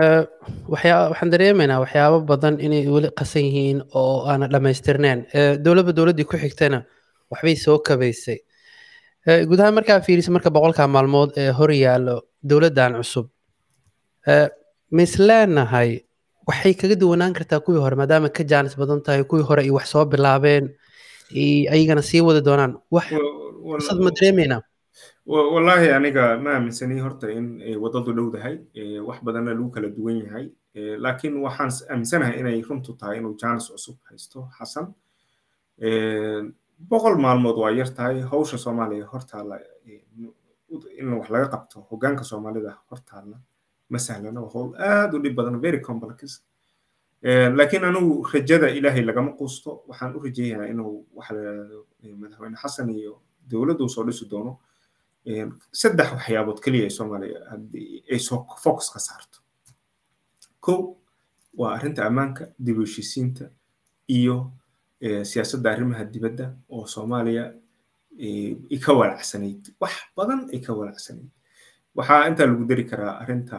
waxyaa 0.74 1.10
waxaan 1.12 1.32
dareemaynaa 1.34 1.80
waxyaabo 1.84 2.18
badan 2.32 2.56
inay 2.66 2.84
weli 2.96 3.10
qasan 3.20 3.44
yihiin 3.48 3.80
oo 4.02 4.16
aana 4.32 4.46
dhammaystirneen 4.54 5.20
dowladba 5.66 5.92
dowladdii 5.98 6.28
ku 6.32 6.36
xigtana 6.44 6.80
waxbay 7.32 7.56
soo 7.66 7.78
kabaysay 7.88 8.38
gudaha 9.28 9.72
markaa 9.78 10.00
fiirisa 10.06 10.32
marka 10.32 10.50
boqolkaa 10.56 10.88
maalmood 10.96 11.32
ee 11.42 11.52
hor 11.58 11.72
yaallo 11.72 12.16
dowladdan 12.50 12.94
cusub 13.00 13.26
mis 14.98 15.14
leenahay 15.28 15.90
waxay 16.50 16.74
kaga 16.82 16.96
duwanaan 17.02 17.34
kartaa 17.38 17.60
kuwii 17.66 17.82
hore 17.84 17.96
maadaama 18.02 18.30
ka 18.38 18.44
jaanis 18.52 18.76
badan 18.80 19.02
tahay 19.06 19.24
kuwii 19.24 19.44
hore 19.50 19.62
ay 19.68 19.72
wax 19.78 19.88
soo 19.94 20.06
bilaabeen 20.06 20.66
ayagana 21.74 22.02
sii 22.02 22.22
wadi 22.28 22.42
doonaan. 22.48 22.74
Wax 22.92 23.06
fursad 23.68 24.00
ma 24.06 24.12
dareemeynaa 24.16 24.62
wallaahi 25.26 25.90
aniga 25.98 26.38
ma 26.44 26.50
aaminsani 26.56 27.00
horta 27.06 27.28
in 27.38 27.46
waddadu 27.84 28.12
dhowdahay 28.18 28.56
wax 29.08 29.18
badanna 29.28 29.52
lagu 29.54 29.70
kala 29.76 29.88
duwan 29.98 30.18
yahay 30.24 30.46
laakiin 31.04 31.36
waxaan 31.46 31.72
aaminsanahay 31.92 32.40
inay 32.40 32.62
runtu 32.70 32.92
tahay 33.00 33.18
inuu 33.20 33.36
jaanis 33.42 33.68
cusub 33.74 33.96
haysto 34.10 34.40
xasan 34.58 34.86
boqol 36.80 37.18
maalmood 37.18 37.58
waa 37.58 37.72
yar 37.72 37.90
tahay. 37.96 38.22
Hawsha 38.22 38.58
soomaaliya 38.58 39.06
hortaalla 39.06 39.60
in 41.00 41.14
wax 41.14 41.30
laga 41.30 41.48
qabto 41.54 41.88
hoggaanka 41.90 42.24
soomaalida 42.24 42.78
hortaalla 42.92 43.38
ma 43.90 43.98
sahlana. 44.00 44.42
Waa 44.42 44.52
hawl 44.54 44.76
aad 44.78 45.14
u 45.16 45.20
dhib 45.20 45.36
badan 45.36 45.60
very 45.62 45.80
complex. 45.82 46.42
Laakiin 47.24 47.84
anigu 47.84 48.24
rajada 48.34 48.70
ilaahay 48.70 49.04
lagama 49.04 49.32
quusto. 49.38 49.84
Waxaan 49.88 50.16
u 50.16 50.20
rajeeyayaa 50.20 50.68
inuu 50.74 51.06
waxa 51.16 51.34
la 51.34 51.42
yidhahdo 51.42 51.86
madaxweyne 52.22 52.58
xasan 52.58 52.90
iyo 52.90 53.22
dowladdu 53.50 53.90
soo 53.90 54.04
dhisi 54.04 54.26
doono. 54.30 54.60
Saddex 55.72 56.12
waxyaabood 56.12 56.60
keliya 56.64 56.84
ay 56.84 56.90
soomaaliya 56.90 57.40
haddii 57.52 58.04
ay 58.12 58.20
soo 58.20 58.46
focus 58.64 58.90
ka 58.94 59.00
saarto. 59.00 59.40
Kow 60.60 60.96
waa 61.58 61.74
arrinta 61.76 62.06
ammaanka 62.06 62.48
dib 62.60 62.78
heshiisiinta 62.80 63.50
iyo 64.08 64.52
siyaasadda 65.02 65.68
arrimaha 65.74 66.04
dibadda 66.14 66.46
oo 66.74 66.86
soomaaliya 66.96 67.44
ay 68.74 68.78
ka 68.86 68.92
walacsanayd 69.00 69.62
wax 69.82 69.94
badan 70.18 70.40
ay 70.54 70.60
ka 70.66 70.72
walacsanayd 70.80 71.30
waxaa 71.98 72.28
intaa 72.30 72.48
lagu 72.50 72.64
dari 72.72 72.84
karaa 72.92 73.14
arrinta 73.22 73.58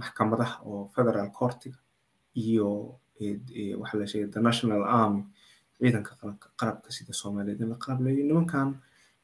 maxkamadaha 0.00 0.54
oo 0.68 0.90
federal 0.94 1.28
courtiga 1.38 1.78
iyo 2.34 2.68
waxa 3.80 3.94
la 3.98 4.40
national 4.48 4.82
army. 4.84 5.22
ciidanka 5.78 6.12
qalabka 6.58 6.88
sida 6.96 7.12
soomaaliyeed 7.12 7.60
in 7.62 7.68
la 7.72 7.76
qalableeyo 7.84 8.24
nimankan 8.28 8.68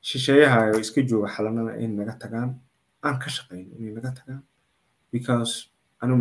shisheeyaha 0.09 0.59
oo 0.75 0.79
iska 0.85 1.01
jooga 1.11 1.29
xalanana 1.35 1.73
in 1.85 1.97
naga 1.99 2.15
tagaan 2.23 2.51
aan 3.07 3.17
ka 3.23 3.29
shaqayno 3.37 3.73
inay 3.79 3.93
naga 3.99 4.11
tagaan 4.19 4.43
because 5.13 5.53
anu 6.03 6.15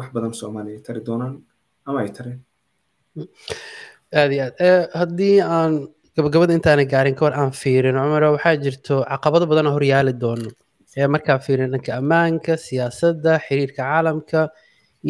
wax 0.00 0.08
badan 0.16 0.32
soomaaliya 0.40 0.80
tari 0.86 1.00
doonaan 1.08 1.34
ama 1.86 1.98
ay 2.04 2.10
tareen 2.16 2.40
aad 4.20 4.30
iyo 4.36 4.44
aad. 4.46 4.90
Haddii 5.00 5.36
aan 5.56 5.72
gabagabada 6.16 6.52
intaana 6.58 6.84
gaarin 6.92 7.14
kahor 7.18 7.32
aan 7.40 7.50
fiirin 7.60 7.96
cumar 7.98 8.22
waxaa 8.36 8.56
jirto 8.64 8.94
caqabado 9.12 9.46
badan 9.50 9.66
oo 9.70 9.74
horyaali 9.76 10.12
doono. 10.22 10.50
Ee 10.96 11.06
markaa 11.14 11.38
fiirin 11.46 11.70
dhanka 11.74 11.90
ammaanka 12.00 12.52
siyaasadda 12.66 13.32
xiriirka 13.46 13.82
caalamka 13.82 14.40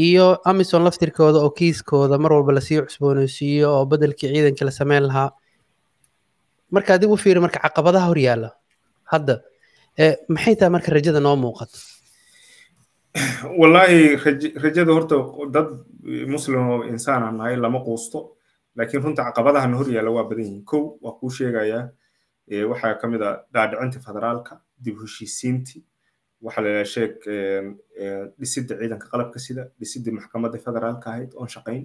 iyo 0.07 0.27
amison 0.51 0.83
laftirkooda 0.87 1.39
oo 1.45 1.51
kiiskooda 1.59 2.17
mar 2.19 2.33
walba 2.37 2.53
la 2.57 2.61
sii 2.67 2.81
cusbooneysiiyo 2.87 3.69
oo 3.77 3.85
bedelkii 3.91 4.29
ciidankii 4.33 4.65
la 4.69 4.71
sameyn 4.81 5.05
lahaa. 5.09 5.31
Marka 6.75 6.99
dib 7.01 7.11
u 7.11 7.17
fiiri 7.17 7.41
marka 7.45 7.59
caqabadaha 7.67 8.07
horyaala 8.13 8.49
hadda 9.13 9.35
maxay 10.35 10.55
tahay 10.59 10.73
marka 10.77 10.89
rajada 10.97 11.21
noo 11.21 11.37
muuqato? 11.45 11.77
Wallaahi 13.61 14.17
rajada 14.65 14.93
horta 14.97 15.17
dad 15.55 15.69
muslim 16.35 16.61
oo 16.73 16.83
insaan 16.93 17.23
aan 17.23 17.37
nahay 17.39 17.57
lama 17.57 17.79
quusto 17.87 18.19
laakiin 18.77 19.03
runta 19.05 19.23
caqabadahana 19.29 19.77
yaalla 19.97 20.11
waa 20.17 20.25
badan 20.31 20.45
yihiin 20.45 20.65
kow 20.71 20.83
waa 21.05 21.15
kuu 21.19 21.31
sheegayaa 21.39 21.85
waxaa 22.71 22.95
ka 23.01 23.07
mid 23.09 23.23
a 23.23 23.31
dhaadhicinta 23.55 23.99
federaalka 24.07 24.61
dib 24.85 24.97
heshiisiintii 25.03 25.83
waxaa 26.45 26.63
la 26.65 26.69
yidhaha 26.71 26.91
sheeg 26.95 27.13
dhisidda 28.41 28.75
ciidanka 28.81 29.07
qalabka 29.13 29.39
sida 29.47 29.63
dhisidda 29.81 30.11
maxkamadda 30.19 30.59
federaalka 30.67 31.07
ahayd 31.11 31.31
oon 31.41 31.49
shaqayn 31.55 31.85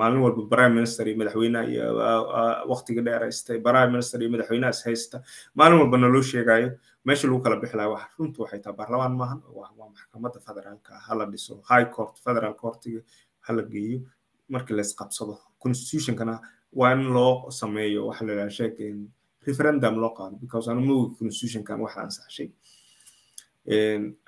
maalin 0.00 0.20
walba 0.24 0.42
prime 0.52 0.74
minister 0.78 1.04
iyo 1.08 1.16
madaxweynaha 1.20 1.64
iyo 1.72 1.84
waqtiga 2.72 3.02
dheer 3.06 3.20
haysta 3.26 3.52
prime 3.66 3.90
minister 3.94 4.18
iyo 4.22 4.30
madaxweynaha 4.34 4.72
haysta 4.88 5.16
maalin 5.58 5.78
walba 5.82 5.96
naloo 5.98 6.22
sheegayo 6.32 6.68
meesha 7.04 7.28
lagu 7.28 7.40
kala 7.44 7.56
bixi 7.62 7.76
lahaa 7.76 7.92
wax 7.94 8.08
runtu 8.18 8.42
waxay 8.42 8.60
tahay 8.64 8.76
baarlamaan 8.80 9.14
maahan 9.20 9.40
waa 9.58 9.88
maxkamadda 9.94 10.38
federaalka 10.46 10.92
hala 11.08 11.24
dhiso 11.32 11.54
high 11.70 11.86
court 11.96 12.14
federal 12.24 12.54
courtiga 12.62 13.00
hala 13.46 13.62
geeyo 13.72 13.98
markii 14.48 14.74
la 14.76 14.82
isqabsado 14.88 15.34
constitutionkana 15.62 16.34
waa 16.72 16.92
in 16.94 17.02
loo 17.16 17.50
sameeyo 17.50 18.06
waxa 18.08 18.24
la 18.26 18.32
yidhaha 18.32 18.50
sheeg 18.58 18.74
referendum 19.46 19.94
loo 20.02 20.12
qaado 20.18 20.36
because 20.40 20.70
anu 20.70 20.80
moogi 20.80 21.14
constitutionkan 21.18 21.80
waxa 21.80 22.00
ansaxshay 22.06 22.48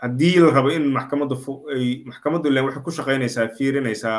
haddii 0.02 0.38
la 0.40 0.50
rabo 0.50 0.70
in 0.70 0.86
maxkamadda 0.92 1.36
ay 1.76 2.02
maxkamaddu 2.06 2.48
ilen 2.50 2.64
waxay 2.64 2.82
ku 2.82 2.90
shaqaynaysaa 2.90 3.48
fiirinaysaa 3.56 4.18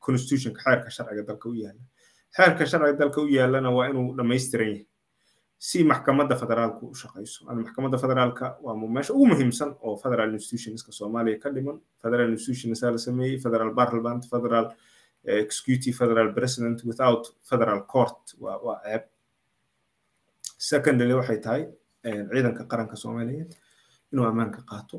constitutionka 0.00 0.60
xeerka 0.64 0.90
sharciga 0.90 1.22
dalka 1.26 1.48
u 1.48 1.54
yaalla 1.54 1.82
xeerka 2.36 2.66
sharciga 2.66 2.98
dalka 2.98 3.20
u 3.22 3.26
yaalana 3.28 3.70
waa 3.70 3.88
inuu 3.90 4.14
dhammaystiran 4.16 4.68
yahay. 4.68 4.86
Si 5.58 5.84
maxkamadda 5.84 6.36
federaalku 6.42 6.86
u 6.90 6.94
shaqayso 6.94 7.48
ana 7.50 7.60
maxkamadda 7.62 7.98
federaalka 7.98 8.56
waa 8.62 8.74
meesha 8.76 9.12
ugu 9.14 9.26
muhiimsan 9.26 9.74
oo 9.82 9.96
federal 9.96 10.32
institutionska 10.34 10.92
soomaaliya 10.92 11.38
ka 11.42 11.50
dhiman 11.50 11.80
federal 12.02 12.30
institutionsa 12.30 12.90
la 12.90 12.98
sameeyey 12.98 13.38
federal 13.38 13.74
parliament 13.74 14.22
federal 14.30 14.66
executive 15.24 15.94
federal 15.96 16.32
president 16.32 16.84
without 16.84 17.26
federal 17.42 17.80
court. 17.92 18.34
Waa 18.40 18.80
ceeb 18.84 19.02
secondly 20.58 21.14
waxay 21.14 21.38
tahay 21.46 21.62
ciidanka 22.02 22.64
qaranka 22.70 22.96
soomaaliyeed 22.96 23.50
inuu 24.12 24.26
ammaanka 24.30 24.60
qaato 24.70 24.98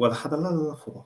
wadahadallada 0.00 0.62
la 0.70 0.76
furo 0.82 1.02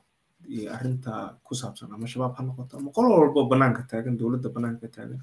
arrinta 0.75 1.37
ku 1.45 1.55
saabsan 1.55 1.93
ama 1.93 2.07
shabaab 2.07 2.35
ha 2.37 2.43
noqoto 2.43 2.77
ama 2.79 2.91
qolo 2.97 3.09
walbo 3.21 3.45
banaanka 3.53 3.83
taagan 3.91 4.17
dowladda 4.21 4.49
banaanka 4.49 4.89
taagan 4.89 5.21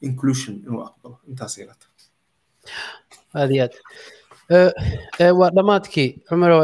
inclusion 0.00 0.54
inuu 0.66 0.82
aqbalo. 0.88 1.16
Intaas 1.28 1.58
ay 1.58 1.66
la 1.68 1.74
tahay. 1.80 1.96
Aad 3.34 3.50
iyo 3.50 3.64
aad. 3.66 3.74
Waa 5.38 5.50
dhammaadkii 5.56 6.08
cumaro 6.28 6.58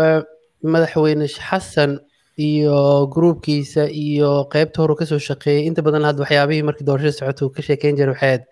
madaxweyne 0.63 1.27
xasan 1.29 2.01
iyo 2.47 3.07
gruubkiisa 3.15 3.85
iyo 4.05 4.31
qaybta 4.53 4.79
horu 4.83 4.95
ka 5.01 5.05
soo 5.11 5.19
shaqeeyey 5.29 5.67
inta 5.69 5.83
badan 5.87 6.05
hadda 6.09 6.23
waxyaabihii 6.25 6.63
markii 6.69 6.87
doorashada 6.89 7.13
socoto 7.19 7.43
uu 7.47 7.55
ka 7.57 7.63
sheekeyn 7.67 7.97
jiray 7.99 8.13
waxay 8.15 8.29
ahayd 8.31 8.43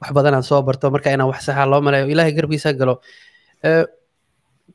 wax 0.00 0.10
badan 0.18 0.34
aan 0.38 0.42
soo 0.50 0.62
barto 0.68 0.90
marka 0.94 1.10
inaan 1.14 1.28
wax 1.32 1.40
saxa 1.46 1.66
loo 1.70 1.80
maleeyo. 1.86 2.06
Ilaahay 2.12 2.32
garbiisa 2.38 2.72
galo. 2.80 2.94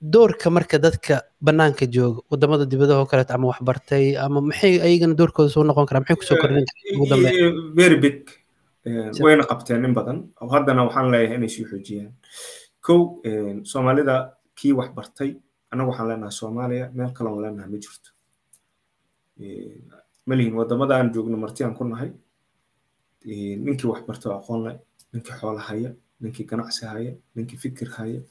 Doorka 0.01 0.49
marka 0.49 0.77
dadka 0.79 1.15
banaanka 1.41 1.85
jooga 1.95 2.21
waddamada 2.31 2.65
dibadaha 2.71 2.99
oo 3.03 3.05
kaleeto 3.11 3.33
ama 3.33 3.47
wax 3.51 3.59
bartay 3.69 4.15
ama 4.25 4.39
maxay 4.41 4.79
ayagana 4.85 5.15
doorkooda 5.19 5.49
soo 5.55 5.63
noqon 5.63 5.85
karaa 5.89 6.01
maxay 6.03 6.15
ku 6.19 6.23
soo 6.29 6.37
kordhin 6.41 6.65
very 7.75 7.97
big. 8.03 8.17
Wayna 9.23 9.43
qabteen 9.49 9.83
in 9.85 9.93
badan. 9.93 10.17
Haddana 10.53 10.85
waxaan 10.87 11.11
leeyahay 11.11 11.35
inay 11.39 11.49
sii 11.55 11.65
xoojiyaan. 11.71 12.11
Kow 12.85 12.99
soomaalida 13.71 14.15
kii 14.55 14.73
wax 14.79 14.89
bartay 14.97 15.29
annagu 15.71 15.89
waxaan 15.91 16.07
leenahay 16.09 16.31
soomaaliya 16.41 16.85
meel 16.95 17.11
kale 17.17 17.29
aan 17.29 17.41
leenahay 17.43 17.69
ma 17.73 17.77
jirto 17.83 18.09
malihin 20.25 20.53
waddamada 20.59 20.95
aan 20.97 21.11
joogno 21.13 21.37
marti 21.37 21.63
aan 21.63 21.75
ku 21.75 21.83
nahay 21.83 22.11
ninkii 23.25 23.87
wax 23.91 24.01
bartay 24.07 24.31
aqoon 24.33 24.63
leh 24.65 24.77
ninkii 25.13 25.33
xoola 25.39 25.59
haya 25.69 25.91
ninkii 26.21 26.45
ganacsi 26.45 26.85
haya 26.85 27.13
ninkii 27.35 27.57
fikir 27.57 27.89
haya 27.97 28.21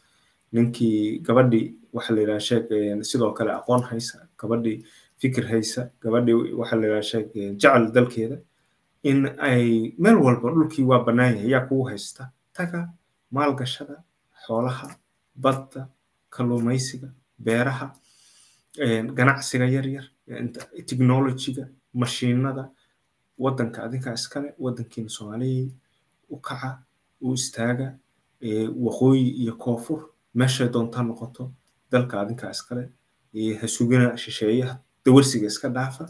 ninkii 0.52 1.18
gabadhii 1.26 1.74
waxa 1.92 2.14
la 2.14 2.20
yidhaha 2.20 2.40
sheeg 2.40 2.64
sidoo 3.10 3.32
kale 3.32 3.52
aqoon 3.52 3.82
haysa 3.90 4.28
gabadhii 4.38 4.84
fikir 5.20 5.44
haysa 5.48 5.90
gabadhii 6.02 6.52
waxa 6.60 6.76
la 6.76 6.86
yidhaha 6.86 7.02
sheeg 7.02 7.26
jecel 7.60 7.92
dalkeeda 7.92 8.36
in 9.02 9.26
ay 9.38 9.92
meel 9.98 10.16
walba 10.16 10.50
dhulkii 10.50 10.84
waa 10.90 11.04
bannaan 11.04 11.34
yahay 11.36 11.50
yaa 11.50 11.66
kugu 11.68 11.84
haysta 11.90 12.30
taga 12.52 12.88
maalgashada 13.30 14.02
xoolaha 14.46 14.88
badda 15.36 15.88
kalluumaysiga 16.30 17.08
beeraha 17.44 17.94
ganacsiga 19.18 19.66
yaryar 19.76 20.04
technologyga 20.88 21.64
mashiinada 22.00 22.64
waddanka 23.44 23.78
adinkaa 23.86 24.14
iskale 24.20 24.48
waddankiina 24.64 25.08
soomaaliyay 25.16 25.68
u 26.30 26.36
kaca 26.46 26.70
u 27.20 27.34
istaaga 27.34 27.88
waqooyi 28.86 29.26
iyo 29.42 29.54
koonfur 29.64 30.00
meeshay 30.34 30.68
doontaa 30.74 31.02
noqoto 31.02 31.44
dalka 31.92 32.14
adinkaa 32.20 32.50
iskale 32.56 32.84
ha 33.60 33.66
sugina 33.68 34.16
shisheeyaha 34.16 34.74
dawarsiga 35.04 35.46
iska 35.46 35.68
dhaafa 35.68 36.04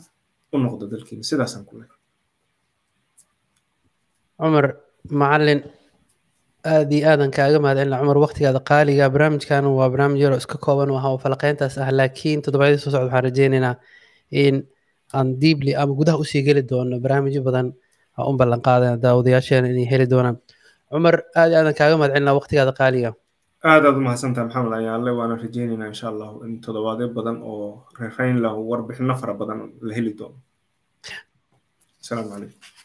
u 0.52 0.59
noqdo 0.59 0.85
dalkiina. 0.92 1.22
Sidaasaan 1.31 1.64
ku 1.68 1.74
leeyahay. 1.78 1.96
Cumar 4.38 4.66
macalin 5.20 5.61
aad 6.64 6.90
iyo 6.92 7.06
aadan 7.10 7.30
kaaga 7.30 7.58
mahadcelina 7.62 7.98
cumar 8.02 8.18
waqtigaada 8.24 8.60
qaaliga 8.70 9.06
barnaamijkan 9.14 9.64
waa 9.78 9.88
barnaamij 9.92 10.20
yaroo 10.24 10.38
iska 10.42 10.58
kooban 10.64 10.90
oo 10.90 11.00
oo 11.08 11.18
falaqeyntaas 11.24 11.78
ah 11.78 11.90
laakiin 11.98 12.42
toddobaadyadii 12.44 12.82
soo 12.82 12.90
socda 12.90 13.04
waxaan 13.06 13.24
rajeynaynaa 13.28 13.74
in 14.42 14.56
aan 15.16 15.28
diibli 15.40 15.72
ama 15.80 15.92
gudaha 15.98 16.18
u 16.22 16.24
sii 16.30 16.42
geli 16.46 16.62
doono 16.70 16.98
barnaamijyo 17.04 17.42
badan 17.48 17.66
aan 18.18 18.26
u 18.30 18.32
ballan 18.40 18.60
qaadana 18.66 18.96
daawadayaasheena 19.04 19.68
inay 19.72 19.86
heli 19.92 20.06
doonaan. 20.12 20.36
Cumar 20.90 21.16
aad 21.38 21.48
iyo 21.50 21.58
aadan 21.60 21.74
kaaga 21.78 21.96
mahadcelina 22.00 22.32
waqtigaada 22.38 22.72
qaaliga. 22.80 23.10
Aad 23.70 23.82
aad 23.86 23.96
u 24.00 24.02
mahadsantaha 24.06 24.44
maxamed 24.46 24.72
ayaale 24.78 25.10
waana 25.18 25.34
rajeynaynaa 25.44 25.88
insha 25.92 26.06
allahu 26.12 26.36
in 26.46 26.52
toddobaadyo 26.64 27.06
badan 27.18 27.36
oo 27.50 27.86
reerayn 28.00 28.36
lahu 28.44 28.58
warbixino 28.70 29.14
fara 29.20 29.34
badan 29.40 29.58
la 29.86 29.92
heli 29.98 30.12
doono. 30.18 30.36
Asalaamu 32.02 32.28
calaykum 32.34 32.77